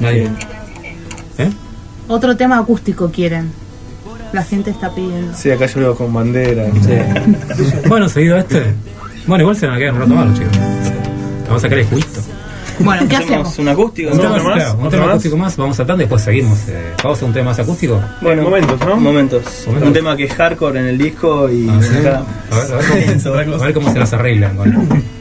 Nadie. 0.00 0.28
¿Eh? 1.38 1.48
Otro 2.08 2.36
tema 2.36 2.58
acústico 2.58 3.08
quieren. 3.08 3.52
La 4.32 4.42
gente 4.42 4.70
está 4.72 4.92
pidiendo. 4.92 5.32
Sí, 5.36 5.52
acá 5.52 5.66
yo 5.66 5.78
veo 5.78 5.94
con 5.94 6.12
bandera. 6.12 6.66
Bueno, 7.86 8.08
seguido 8.08 8.38
este. 8.38 8.74
Bueno, 9.28 9.42
igual 9.42 9.54
se 9.54 9.68
van 9.68 9.76
a 9.76 9.78
quedar 9.78 9.94
un 9.94 10.00
rato 10.00 10.14
más 10.14 10.26
los 10.30 10.38
chicos. 10.40 10.58
Vamos 11.44 11.56
a 11.56 11.60
sacar 11.60 11.78
el 11.78 11.86
juguito. 11.86 12.09
Bueno, 12.84 13.06
¿qué 13.08 13.16
Hacemos 13.16 13.48
hacemos? 13.48 13.58
un 13.58 13.68
acústico, 13.68 14.10
Un 14.10 14.16
¿no? 14.16 14.22
tema, 14.22 14.34
más? 14.36 14.42
claro, 14.54 14.70
un 14.72 14.78
¿Otro 14.78 14.90
tema 14.90 15.02
más? 15.04 15.10
acústico 15.12 15.36
más, 15.36 15.56
vamos 15.56 15.80
a 15.80 15.86
tanto 15.86 16.00
y 16.00 16.04
después 16.04 16.22
seguimos. 16.22 16.58
Eh, 16.68 16.92
vamos 17.02 17.22
a 17.22 17.24
un 17.26 17.32
tema 17.32 17.44
más 17.50 17.58
acústico. 17.58 18.00
Bueno, 18.20 18.42
Momentos, 18.42 18.80
¿no? 18.80 18.96
Momentos. 18.96 19.64
Momentos. 19.66 19.88
Un 19.88 19.92
tema 19.94 20.16
que 20.16 20.24
es 20.24 20.32
hardcore 20.34 20.80
en 20.80 20.86
el 20.86 20.98
disco 20.98 21.50
y 21.50 21.68
Ah, 21.68 21.80
¿sí? 21.82 21.96
acá. 21.98 22.22
A 22.50 22.56
ver, 22.56 22.72
a 22.72 23.30
ver 23.30 23.44
cómo, 23.46 23.56
a 23.62 23.66
ver 23.66 23.74
cómo 23.74 23.92
se 23.92 23.98
las 23.98 24.12
arreglan 24.12 24.56
con. 24.56 25.04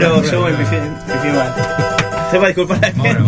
pero 0.00 0.22
yo 0.22 0.42
me 0.58 0.64
fui, 0.66 0.78
me 0.78 1.14
fui 1.20 1.30
mal. 1.30 1.54
sepa 2.30 2.46
disculpar 2.46 2.76
a 2.78 2.80
la 2.80 2.86
gente. 2.86 3.00
Bueno, 3.00 3.24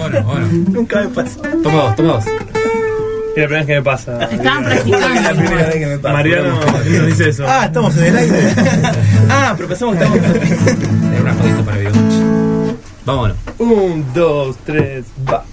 bueno, 0.00 0.22
bueno. 0.24 0.46
Nunca 0.70 1.00
me 1.00 1.08
pasó. 1.08 1.40
Toma 1.62 1.82
dos, 1.82 1.96
toma 1.96 2.12
dos. 2.14 2.24
Es 2.26 3.38
la 3.40 3.46
primera 3.46 3.58
vez 3.60 3.66
que 3.66 3.74
me 3.76 3.82
pasa. 3.82 4.24
Estaban 4.24 4.72
Es 4.72 4.76
la 4.76 4.82
primera 4.82 5.06
practicando. 5.08 5.56
vez 5.56 5.74
que 5.74 5.86
me 5.86 5.98
pasa. 5.98 6.12
Mariano 6.14 6.60
nos 6.60 7.06
dice 7.06 7.28
eso. 7.30 7.44
Ah, 7.48 7.64
estamos 7.64 7.96
en 7.96 8.04
el 8.04 8.16
aire. 8.18 8.54
Ah, 9.30 9.54
pero 9.56 9.68
pensamos 9.68 9.96
que 9.96 10.04
estamos. 10.04 10.26
Era 11.12 11.22
una 11.22 11.34
jodita 11.34 11.62
para 11.64 11.76
videomatch. 11.78 12.76
Vámonos. 13.06 13.36
Un, 13.58 14.06
dos, 14.12 14.56
tres, 14.66 15.04
va. 15.28 15.44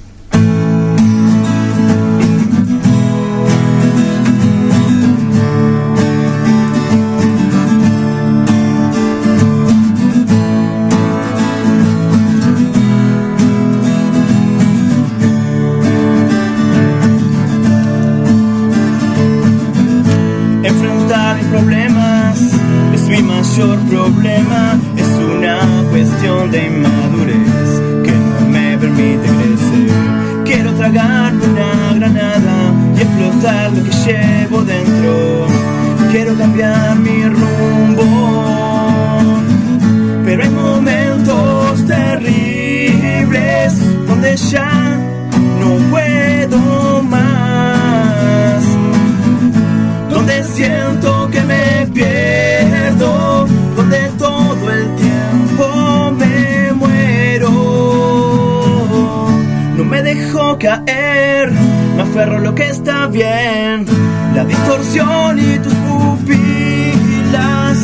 La 63.20 64.46
distorsión 64.46 65.40
y 65.40 65.60
tus 65.60 65.74
pupilas 65.74 67.78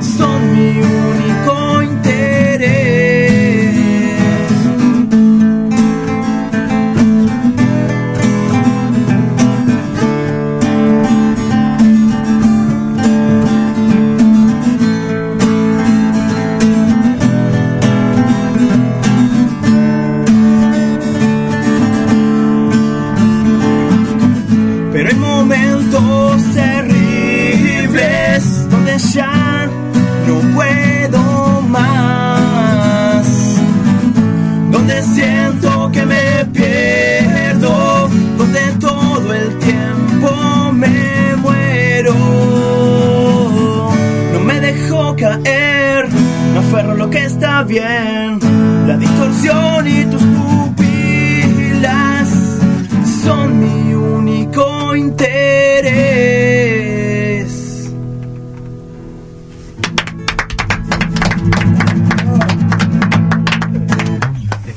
son 0.00 0.52
mi 0.52 0.80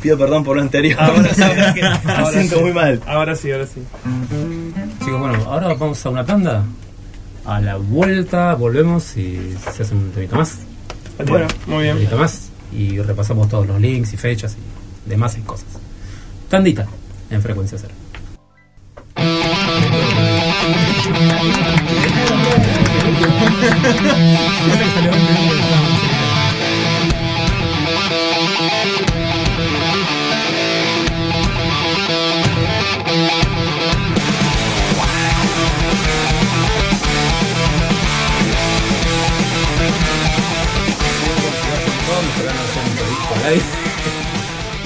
pido 0.09 0.17
perdón 0.17 0.43
por 0.43 0.55
lo 0.55 0.61
anterior. 0.63 0.99
Ahora 0.99 1.33
sí. 1.33 1.41
Ahora 1.43 2.31
siento 2.31 2.55
sí. 2.57 2.61
muy 2.63 2.73
mal. 2.73 2.99
Ahora 3.05 3.35
sí, 3.35 3.51
ahora 3.51 3.67
sí. 3.67 3.81
Chicos, 5.03 5.19
bueno, 5.19 5.43
ahora 5.45 5.73
vamos 5.75 6.03
a 6.05 6.09
una 6.09 6.25
tanda. 6.25 6.63
A 7.45 7.61
la 7.61 7.75
vuelta 7.77 8.53
volvemos 8.55 9.15
y 9.17 9.55
se 9.73 9.83
hace 9.83 9.93
un 9.95 10.11
temito 10.11 10.35
más. 10.35 10.59
Bueno, 11.27 11.47
muy 11.67 11.75
Un 11.77 11.81
bien. 11.83 11.95
temito 11.97 12.17
más. 12.17 12.49
Y 12.71 12.99
repasamos 12.99 13.49
todos 13.49 13.67
los 13.67 13.79
links 13.79 14.13
y 14.13 14.17
fechas 14.17 14.55
y 15.05 15.09
demás 15.09 15.37
y 15.37 15.41
cosas. 15.41 15.67
Tandita 16.49 16.87
en 17.29 17.41
frecuencia 17.41 17.77
cero. 17.79 17.93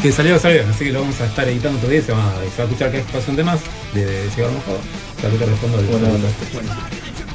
Que 0.01 0.11
salió, 0.11 0.37
salió, 0.37 0.63
así 0.69 0.83
que 0.85 0.91
lo 0.91 1.01
vamos 1.01 1.19
a 1.21 1.25
estar 1.25 1.47
editando 1.47 1.79
todavía. 1.79 2.01
Se 2.01 2.11
va, 2.11 2.33
se 2.55 2.57
va 2.61 2.63
a 2.63 2.67
escuchar 2.67 2.91
que 2.91 2.99
es 2.99 3.05
pasión 3.05 3.35
de 3.35 3.43
más 3.43 3.59
de 3.93 4.29
Cigarro 4.35 4.51
Mojado. 4.53 4.77
Se 5.15 5.21
va 5.23 5.29
a 5.29 5.31
escuchar 5.31 5.49
de 5.49 5.55
fondo 5.55 5.77
del 5.77 5.85
Bueno, 5.87 6.07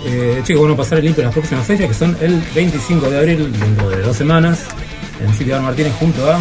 Eh, 0.07 0.41
chicos, 0.45 0.61
bueno, 0.61 0.77
pasar 0.77 0.99
el 0.99 1.07
link 1.07 1.19
en 1.19 1.25
las 1.25 1.33
próximas 1.33 1.67
fechas 1.67 1.89
que 1.89 1.95
son 1.95 2.17
el 2.21 2.41
25 2.55 3.11
de 3.11 3.19
abril, 3.19 3.53
dentro 3.59 3.89
de 3.91 4.03
dos 4.03 4.17
semanes, 4.17 4.59
en 5.25 5.35
Sitio 5.35 5.61
Martínez 5.63 5.93
junto 5.99 6.31
a. 6.31 6.41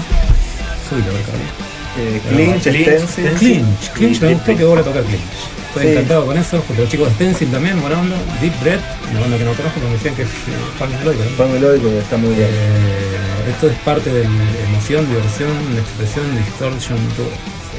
Subilo, 0.89 1.07
a 1.07 1.13
ver. 1.13 1.67
Eh, 1.99 2.21
Clinch, 2.29 2.61
Stencil. 2.61 3.31
Clinch, 3.39 3.91
Clinch, 3.93 4.21
me 4.21 4.33
gustó 4.35 4.55
que 4.57 4.63
vuelva 4.65 4.81
a 4.81 4.85
tocar 4.85 5.03
Clinch. 5.03 5.21
Estoy 5.69 5.83
Sí. 5.83 5.89
encantado 5.93 6.25
con 6.25 6.37
eso, 6.37 6.61
junto 6.67 6.81
a 6.81 6.83
los 6.85 6.89
chicos 6.91 7.07
de 7.09 7.13
Stencil 7.15 7.47
también, 7.51 7.79
buena 7.81 7.99
onda. 7.99 8.15
Deep 8.41 8.53
Breath, 8.61 8.81
una 9.11 9.19
banda 9.21 9.37
que 9.37 9.43
no 9.45 9.53
conozco, 9.53 9.75
pero 9.79 9.87
me 9.87 9.93
decían 9.93 10.15
que 10.15 10.21
es 10.23 10.29
eh, 10.29 10.33
punk 10.77 10.91
melódico. 10.91 11.23
Pan 11.37 11.51
melódico 11.53 11.87
está 11.89 12.17
muy 12.17 12.35
bien. 12.35 12.49
Eh, 12.51 13.06
esto 13.49 13.67
es 13.69 13.77
parte 13.79 14.11
de 14.11 14.23
la 14.23 14.29
emoción, 14.69 15.07
diversión, 15.07 15.51
expresión, 15.77 16.25
distortion, 16.37 16.97
todo. 17.15 17.27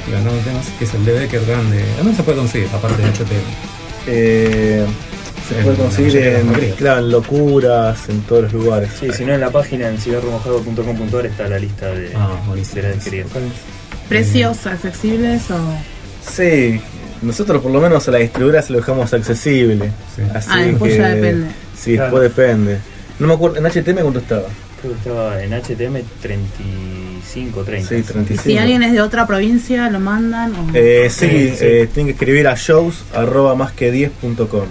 Y 0.09 0.12
cantando 0.12 0.40
temas, 0.42 0.66
que 0.78 0.85
es 0.85 0.94
el 0.94 1.04
de 1.04 1.12
Becker 1.12 1.44
grande. 1.46 1.83
¿A 1.94 1.98
dónde 1.98 2.14
se 2.16 2.22
puede 2.22 2.38
conseguir? 2.38 2.68
Aparte 2.72 3.02
de 3.02 3.09
HTL. 3.11 3.35
Eh, 4.07 4.87
se 5.48 5.59
En 5.59 5.64
puede 5.64 5.76
conseguir 5.76 6.16
en, 6.18 6.46
maquerías. 6.46 6.76
claro, 6.76 7.00
en 7.00 7.11
locuras, 7.11 8.09
en 8.09 8.20
todos 8.22 8.42
los 8.44 8.52
lugares. 8.52 8.90
Sí, 8.98 9.09
si 9.12 9.24
no 9.24 9.35
en 9.35 9.40
la 9.40 9.50
página 9.50 9.88
en 9.88 9.98
cigarromojado.com.ar 9.98 11.26
está 11.26 11.48
la 11.48 11.59
lista 11.59 11.87
de 11.88 12.12
Ah, 12.14 12.38
de. 12.54 13.42
¿Precios 14.09 14.66
accesibles 14.66 15.50
o.? 15.50 15.59
Sí, 16.26 16.81
nosotros 17.22 17.62
por 17.62 17.70
lo 17.72 17.81
menos 17.81 18.07
a 18.09 18.11
la 18.12 18.18
distribuidora 18.18 18.62
se 18.62 18.72
lo 18.72 18.78
dejamos 18.78 19.12
accesible. 19.12 19.90
Sí. 20.16 20.22
Así 20.35 20.48
Ah, 20.52 20.59
después 20.62 20.92
que, 20.92 20.98
ya 20.98 21.09
depende. 21.09 21.48
Sí, 21.78 21.96
después 21.96 22.22
depende. 22.22 22.78
No 23.18 23.26
me 23.26 23.35
acuerdo, 23.35 23.57
en 23.59 23.64
HTM 23.66 24.00
cuánto 24.02 24.20
estaba. 24.20 24.44
Creo 24.80 24.92
que 24.92 24.98
estaba 24.98 25.42
en 25.42 25.52
HTM 25.52 26.02
35, 26.22 27.64
30. 27.64 27.88
Sí, 27.88 28.02
35. 28.02 28.42
Si 28.44 28.58
alguien 28.58 28.82
es 28.82 28.92
de 28.92 29.00
otra 29.00 29.26
provincia, 29.26 29.90
lo 29.90 29.98
mandan. 30.00 30.54
O... 30.54 30.68
Eh, 30.74 31.08
sí, 31.10 31.26
Sí, 31.28 31.48
sí. 31.56 31.64
eh, 31.64 31.88
tienen 31.92 32.06
que 32.06 32.12
escribir 32.12 32.46
a 32.48 32.54
shows 32.54 33.04
arroba 33.14 33.54
más 33.54 33.72
que 33.72 33.92
10.com 33.92 34.66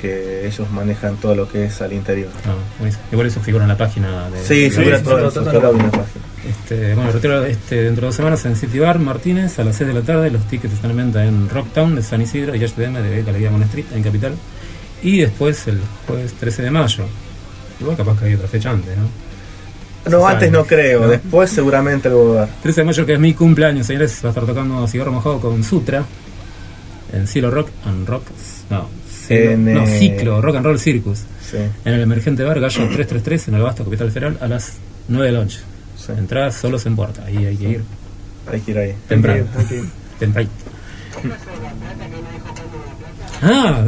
que 0.00 0.48
ellos 0.48 0.68
manejan 0.72 1.14
todo 1.18 1.36
lo 1.36 1.48
que 1.48 1.66
es 1.66 1.80
al 1.80 1.92
interior. 1.92 2.28
Ah, 2.44 2.54
buenísimo. 2.80 3.04
Igual 3.12 3.28
eso 3.28 3.40
figura 3.40 3.62
en 3.64 3.68
la 3.68 3.76
página 3.76 4.28
de. 4.30 4.42
Sí, 4.42 4.68
figura 4.68 4.98
sí, 4.98 5.04
todo 5.04 5.16
todo, 5.30 5.30
todo 5.30 5.44
todo. 5.60 5.70
en 5.70 5.78
la 5.78 5.90
página. 5.92 6.04
Este, 6.50 6.94
bueno, 6.96 7.12
retiro 7.12 7.44
este, 7.44 7.76
dentro 7.84 8.00
de 8.00 8.06
dos 8.08 8.16
semanas 8.16 8.44
en 8.44 8.56
City 8.56 8.80
Bar 8.80 8.98
Martínez 8.98 9.60
a 9.60 9.64
las 9.64 9.76
6 9.76 9.86
de 9.86 9.94
la 9.94 10.00
tarde. 10.02 10.28
Los 10.32 10.42
tickets 10.48 10.74
están 10.74 10.90
en 10.90 10.96
venta 10.96 11.24
en 11.24 11.48
Rocktown 11.48 11.94
de 11.94 12.02
San 12.02 12.20
Isidro 12.20 12.52
y 12.56 12.58
HDM 12.58 12.94
de 12.94 13.22
Galería 13.22 13.52
Mon 13.52 13.62
Street 13.62 13.84
en 13.94 14.02
Capital. 14.02 14.34
Y 15.04 15.18
después 15.20 15.68
el 15.68 15.78
jueves 16.08 16.32
13 16.32 16.62
de 16.62 16.70
mayo. 16.72 17.04
Igual 17.82 17.96
capaz 17.96 18.18
que 18.18 18.24
hay 18.26 18.34
otra 18.34 18.48
fecha 18.48 18.70
antes, 18.70 18.96
¿no? 18.96 19.08
No, 20.10 20.20
Se 20.26 20.32
antes 20.32 20.50
no 20.50 20.64
creo, 20.64 21.02
¿No? 21.02 21.08
después 21.08 21.50
seguramente 21.50 22.08
algo 22.08 22.34
va 22.34 22.40
a 22.40 22.42
haber. 22.44 22.54
13 22.62 22.80
de 22.80 22.84
mayo 22.86 23.06
que 23.06 23.12
es 23.14 23.20
mi 23.20 23.34
cumpleaños, 23.34 23.86
señores, 23.86 24.18
va 24.24 24.28
a 24.28 24.30
estar 24.30 24.44
tocando 24.46 24.86
Cigarro 24.88 25.12
Mojado 25.12 25.38
con 25.40 25.62
Sutra 25.62 26.04
en 27.12 27.26
Cielo 27.28 27.50
Rock 27.50 27.68
and 27.84 28.08
Rock. 28.08 28.24
No, 28.70 28.88
Cielo- 29.26 29.50
En, 29.52 29.74
no 29.74 29.82
eh, 29.84 29.98
Ciclo 29.98 30.40
Rock 30.40 30.56
and 30.56 30.64
Roll 30.66 30.80
Circus 30.80 31.20
Sí, 31.48 31.58
en 31.84 31.92
el 31.94 32.00
Emergente 32.00 32.42
Bar 32.42 32.58
Gallo 32.58 32.78
333 32.86 33.48
en 33.48 33.54
el 33.54 33.60
Abasto 33.60 33.84
Capital 33.84 34.10
Federal 34.10 34.38
a 34.40 34.48
las 34.48 34.72
9 35.08 35.26
de 35.26 35.32
la 35.32 35.40
noche. 35.44 35.60
Sí. 35.96 36.10
Entradas 36.18 36.56
solo 36.56 36.78
en 36.84 36.96
puerta, 36.96 37.24
ahí 37.24 37.36
hay 37.46 37.56
que 37.56 37.68
ir 37.68 37.82
Hay 38.50 38.60
que 38.60 38.70
ir 38.72 38.78
ahí. 38.78 38.94
temprano. 39.08 39.44
Temprano. 40.18 40.48
Ah, 43.42 43.84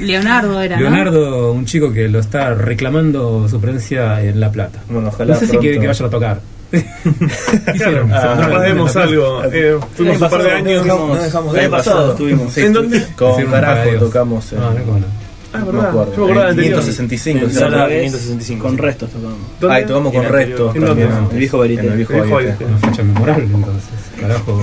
Leonardo 0.00 0.60
era, 0.60 0.76
¿no? 0.76 0.82
Leonardo, 0.82 1.52
un 1.52 1.64
chico 1.66 1.92
que 1.92 2.08
lo 2.08 2.20
está 2.20 2.54
reclamando 2.54 3.46
su 3.48 3.60
presencia 3.60 4.22
en 4.22 4.40
La 4.40 4.50
Plata. 4.50 4.80
Bueno, 4.88 5.08
ojalá 5.08 5.34
No 5.34 5.40
sé 5.40 5.46
si 5.46 5.52
que, 5.52 5.58
pronto. 5.58 5.80
que 5.80 5.86
vayan 5.88 6.06
a 6.06 6.10
tocar. 6.10 6.40
¿Qué 6.70 6.78
hicieron? 7.74 8.12
Ah, 8.12 8.20
¿Se 8.20 8.26
mandaron 8.28 8.50
Capaz 8.52 8.66
el 8.66 8.72
vemos 8.72 8.94
link 8.94 8.96
en 8.96 9.00
la 9.00 9.02
algo. 9.08 9.44
Eh, 9.52 9.78
tuvimos 9.96 10.20
un 10.22 10.28
par 10.30 10.42
de 10.42 10.50
años. 10.52 10.86
No 10.86 11.14
dejamos 11.16 11.52
de 11.54 11.58
El 11.60 11.64
año 11.66 11.76
pasado 11.76 12.10
estuvimos. 12.12 12.52
Sí, 12.52 12.60
¿En 12.60 12.72
dónde? 12.72 13.06
Con 13.16 13.44
Carajo 13.46 13.90
tocamos 13.98 14.52
en. 14.52 14.58
Ah, 14.58 14.74
no, 14.78 14.84
bueno. 14.92 15.06
Ah, 15.50 15.58
no 15.60 15.64
me 15.66 15.72
verdad. 15.72 15.88
acuerdo. 15.88 16.12
Yo 16.14 16.18
me 16.18 16.24
acordaba 16.24 16.46
del 16.52 16.58
en 16.58 16.74
anterior. 16.74 16.80
565. 16.80 17.44
En 17.46 17.52
Sala 17.54 17.66
Otra 17.68 17.86
vez 17.86 18.02
565, 18.12 18.62
Con 18.68 18.78
restos 18.78 19.10
tocamos. 19.10 19.36
¿Dónde? 19.60 19.76
Ahí 19.76 19.84
tocamos 19.86 20.12
con 20.12 20.20
En 20.20 20.26
el 20.26 20.32
Resto 20.32 20.66
anterior. 20.66 20.88
también. 20.88 21.08
¿En? 21.08 21.28
El 21.32 21.38
viejo 21.38 21.58
Varieté. 21.58 21.82
En 21.86 21.90
el 21.92 21.96
viejo. 21.96 22.12
Varieté. 22.34 22.64
Una 22.66 22.78
fecha 22.78 23.02
memorable, 23.02 23.44
entonces. 23.44 23.90
Carajo. 24.20 24.62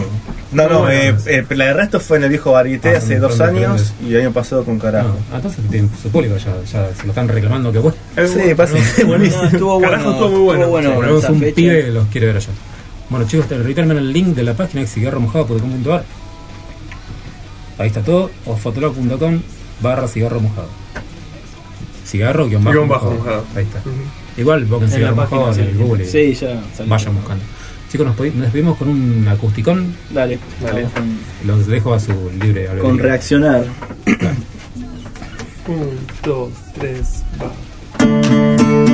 No, 0.56 0.70
no, 0.70 0.80
Bueno, 0.82 0.91
eh, 0.91 1.15
eh, 1.28 1.46
la 1.56 1.65
de 1.65 1.74
Resto 1.74 2.00
fue 2.00 2.18
en 2.18 2.24
el 2.24 2.30
viejo 2.30 2.52
Varieté 2.52 2.96
Ah, 2.96 2.98
hace 3.00 3.20
dos 3.20 3.39
años 3.41 3.94
y 4.04 4.13
el 4.13 4.22
año 4.22 4.32
pasado 4.32 4.63
con 4.63 4.80
Carajo. 4.80 5.10
No, 5.10 5.15
ah, 5.32 5.36
entonces 5.36 5.60
tienen 5.70 5.89
su 6.02 6.10
público 6.10 6.38
ya, 6.38 6.56
ya 6.63 6.89
se 6.96 7.04
lo 7.04 7.10
están 7.10 7.28
reclamando 7.28 7.72
que 7.72 7.80
bueno. 7.80 7.98
Sí, 8.15 8.54
pasa 8.56 8.74
que 8.96 9.04
No, 9.04 9.08
buenísimo. 9.10 9.44
estuvo 9.44 9.74
bueno. 9.80 9.91
Carajo, 9.91 10.12
estuvo 10.12 10.30
muy 10.30 10.39
bueno. 10.39 10.63
Estuvo 10.65 10.96
bueno 10.96 11.18
esa 11.20 11.32
un 11.32 11.39
fecha. 11.39 11.56
pibe 11.56 11.86
que 11.86 11.91
los 11.91 12.08
quiere 12.08 12.28
ver 12.28 12.36
allá. 12.38 12.50
Bueno 13.10 13.28
chicos, 13.28 13.48
te 13.48 13.56
el 13.56 14.13
link 14.13 14.28
de 14.36 14.44
la 14.44 14.54
página 14.54 14.82
de 14.82 14.88
cigarromojado.com.ar 14.88 16.04
Ahí 17.78 17.88
está 17.88 18.02
todo, 18.02 18.32
o 18.46 18.56
fotolog.com 18.56 19.41
barra 19.82 20.08
cigarro 20.08 20.39
mojado. 20.39 20.70
Cigarro 22.08 22.48
guion 22.48 22.63
bajo, 22.63 22.74
Guión 22.78 22.88
bajo 22.89 23.06
mojado. 23.12 23.20
mojado. 23.20 23.46
Ahí 23.56 23.63
está. 23.63 23.82
Igual 24.38 24.65
busquen 24.65 24.89
En 24.89 24.96
cigarro 24.96 25.15
página, 25.15 25.39
mojado 25.41 25.60
en 25.60 25.65
sí. 25.65 25.72
el 25.72 25.78
Google 25.78 26.06
Sí, 26.06 26.34
ya. 26.34 26.62
vayan 26.86 27.15
buscando. 27.15 27.44
Chicos, 27.91 28.08
nos, 28.08 28.15
podi- 28.17 28.34
nos 28.34 28.41
despedimos 28.43 28.78
con 28.78 28.89
un 28.89 29.28
acusticón. 29.28 29.95
Dale, 30.10 30.39
Dale. 30.62 30.88
Los 31.45 31.67
dejo 31.67 31.93
a 31.93 32.00
su 32.00 32.12
libre 32.41 32.67
albedrío. 32.67 32.84
con 32.84 32.98
reaccionar. 33.00 33.65
Un, 35.67 35.98
dos, 36.24 36.50
tres, 36.78 37.24
va. 37.41 38.85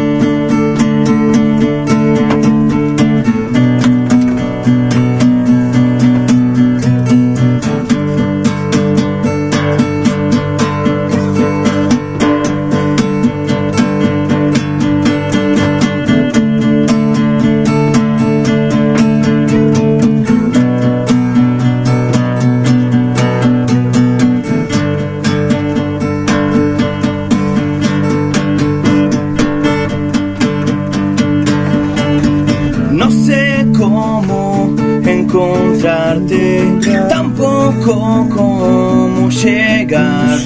Cómo 37.95 39.29
llegar. 39.29 40.39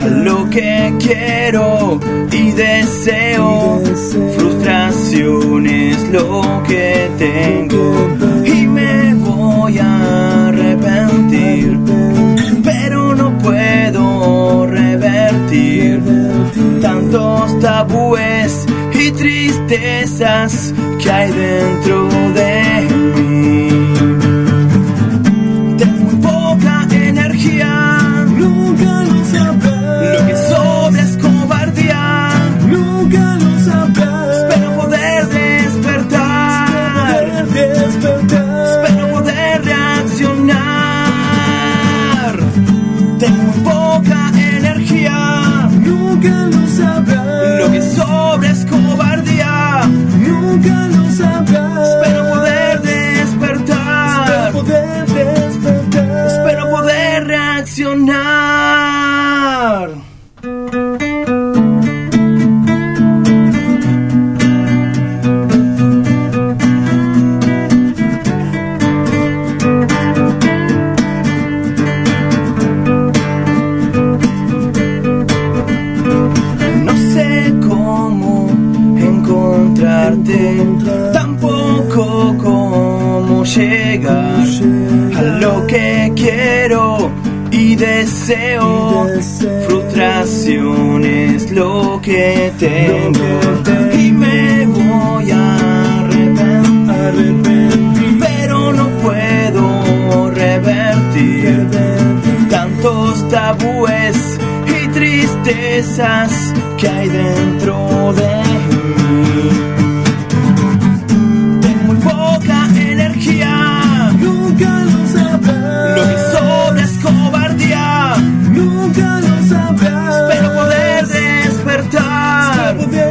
A 0.00 0.06
lo 0.06 0.48
que 0.50 0.94
quiero 0.98 2.00
y 2.32 2.52
deseo. 2.52 3.82
Frustración 4.36 5.66
es 5.66 6.08
lo 6.10 6.62
que 6.66 7.10
tengo 7.18 7.75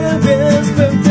have 0.05 0.27
is 0.27 1.04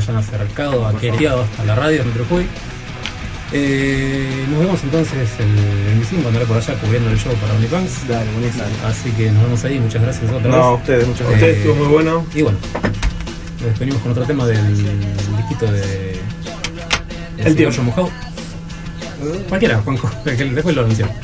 se 0.00 0.10
hayan 0.10 0.16
acercado, 0.16 0.86
aquereado 0.86 1.42
hasta 1.42 1.64
la 1.64 1.74
radio 1.74 1.98
de 1.98 2.04
Metrojuy. 2.04 2.46
Eh, 3.54 4.46
nos 4.48 4.60
vemos 4.60 4.80
entonces 4.82 5.28
el 5.38 5.84
25 5.86 6.22
cuando 6.22 6.40
por 6.46 6.56
allá 6.56 6.74
cubriendo 6.80 7.10
el 7.10 7.18
show 7.18 7.32
para 7.34 7.52
OnlyFans. 7.54 8.08
Dale, 8.08 8.30
buenísimo. 8.32 8.64
Así 8.86 9.10
que 9.10 9.30
nos 9.30 9.42
vemos 9.42 9.64
ahí, 9.64 9.78
muchas 9.78 10.00
gracias 10.02 10.30
otra 10.32 10.50
No, 10.50 10.56
a 10.56 10.70
vez. 10.72 10.80
ustedes, 10.80 11.06
muchas 11.08 11.20
Eh, 11.20 11.30
gracias. 11.30 11.50
Usted 11.50 11.58
estuvo 11.60 11.74
muy 11.74 11.86
bueno. 11.92 12.26
Y 12.34 12.42
bueno, 12.42 12.58
nos 13.58 13.62
despedimos 13.68 14.00
con 14.00 14.12
otro 14.12 14.24
tema 14.24 14.46
del 14.46 14.76
disquito 15.36 15.70
de. 15.70 16.18
El 17.38 17.56
tiempo. 17.56 17.72
cigarro 17.72 17.82
mojado. 17.84 18.10
Cualquiera, 19.48 19.78
Juanjo, 19.82 20.10
el 20.24 20.54
después 20.54 20.74
lo 20.74 20.82
anunciamos. 20.82 21.14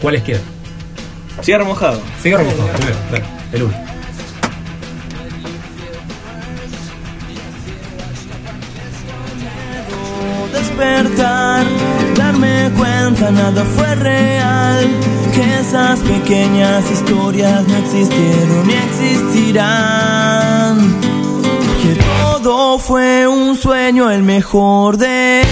Cualesquiera. 0.00 0.40
Cigarro 1.42 1.66
mojado. 1.66 2.00
Cigarro 2.22 2.44
mojado, 2.44 2.68
primero, 2.78 2.96
dale, 3.12 3.24
el 3.52 3.62
uno. 3.64 3.87
Esas 15.68 16.00
pequeñas 16.00 16.90
historias 16.90 17.68
no 17.68 17.76
existieron 17.76 18.66
ni 18.66 18.72
existirán, 18.72 20.78
que 21.82 22.00
todo 22.40 22.78
fue 22.78 23.28
un 23.28 23.54
sueño, 23.54 24.10
el 24.10 24.22
mejor 24.22 24.96
de. 24.96 25.42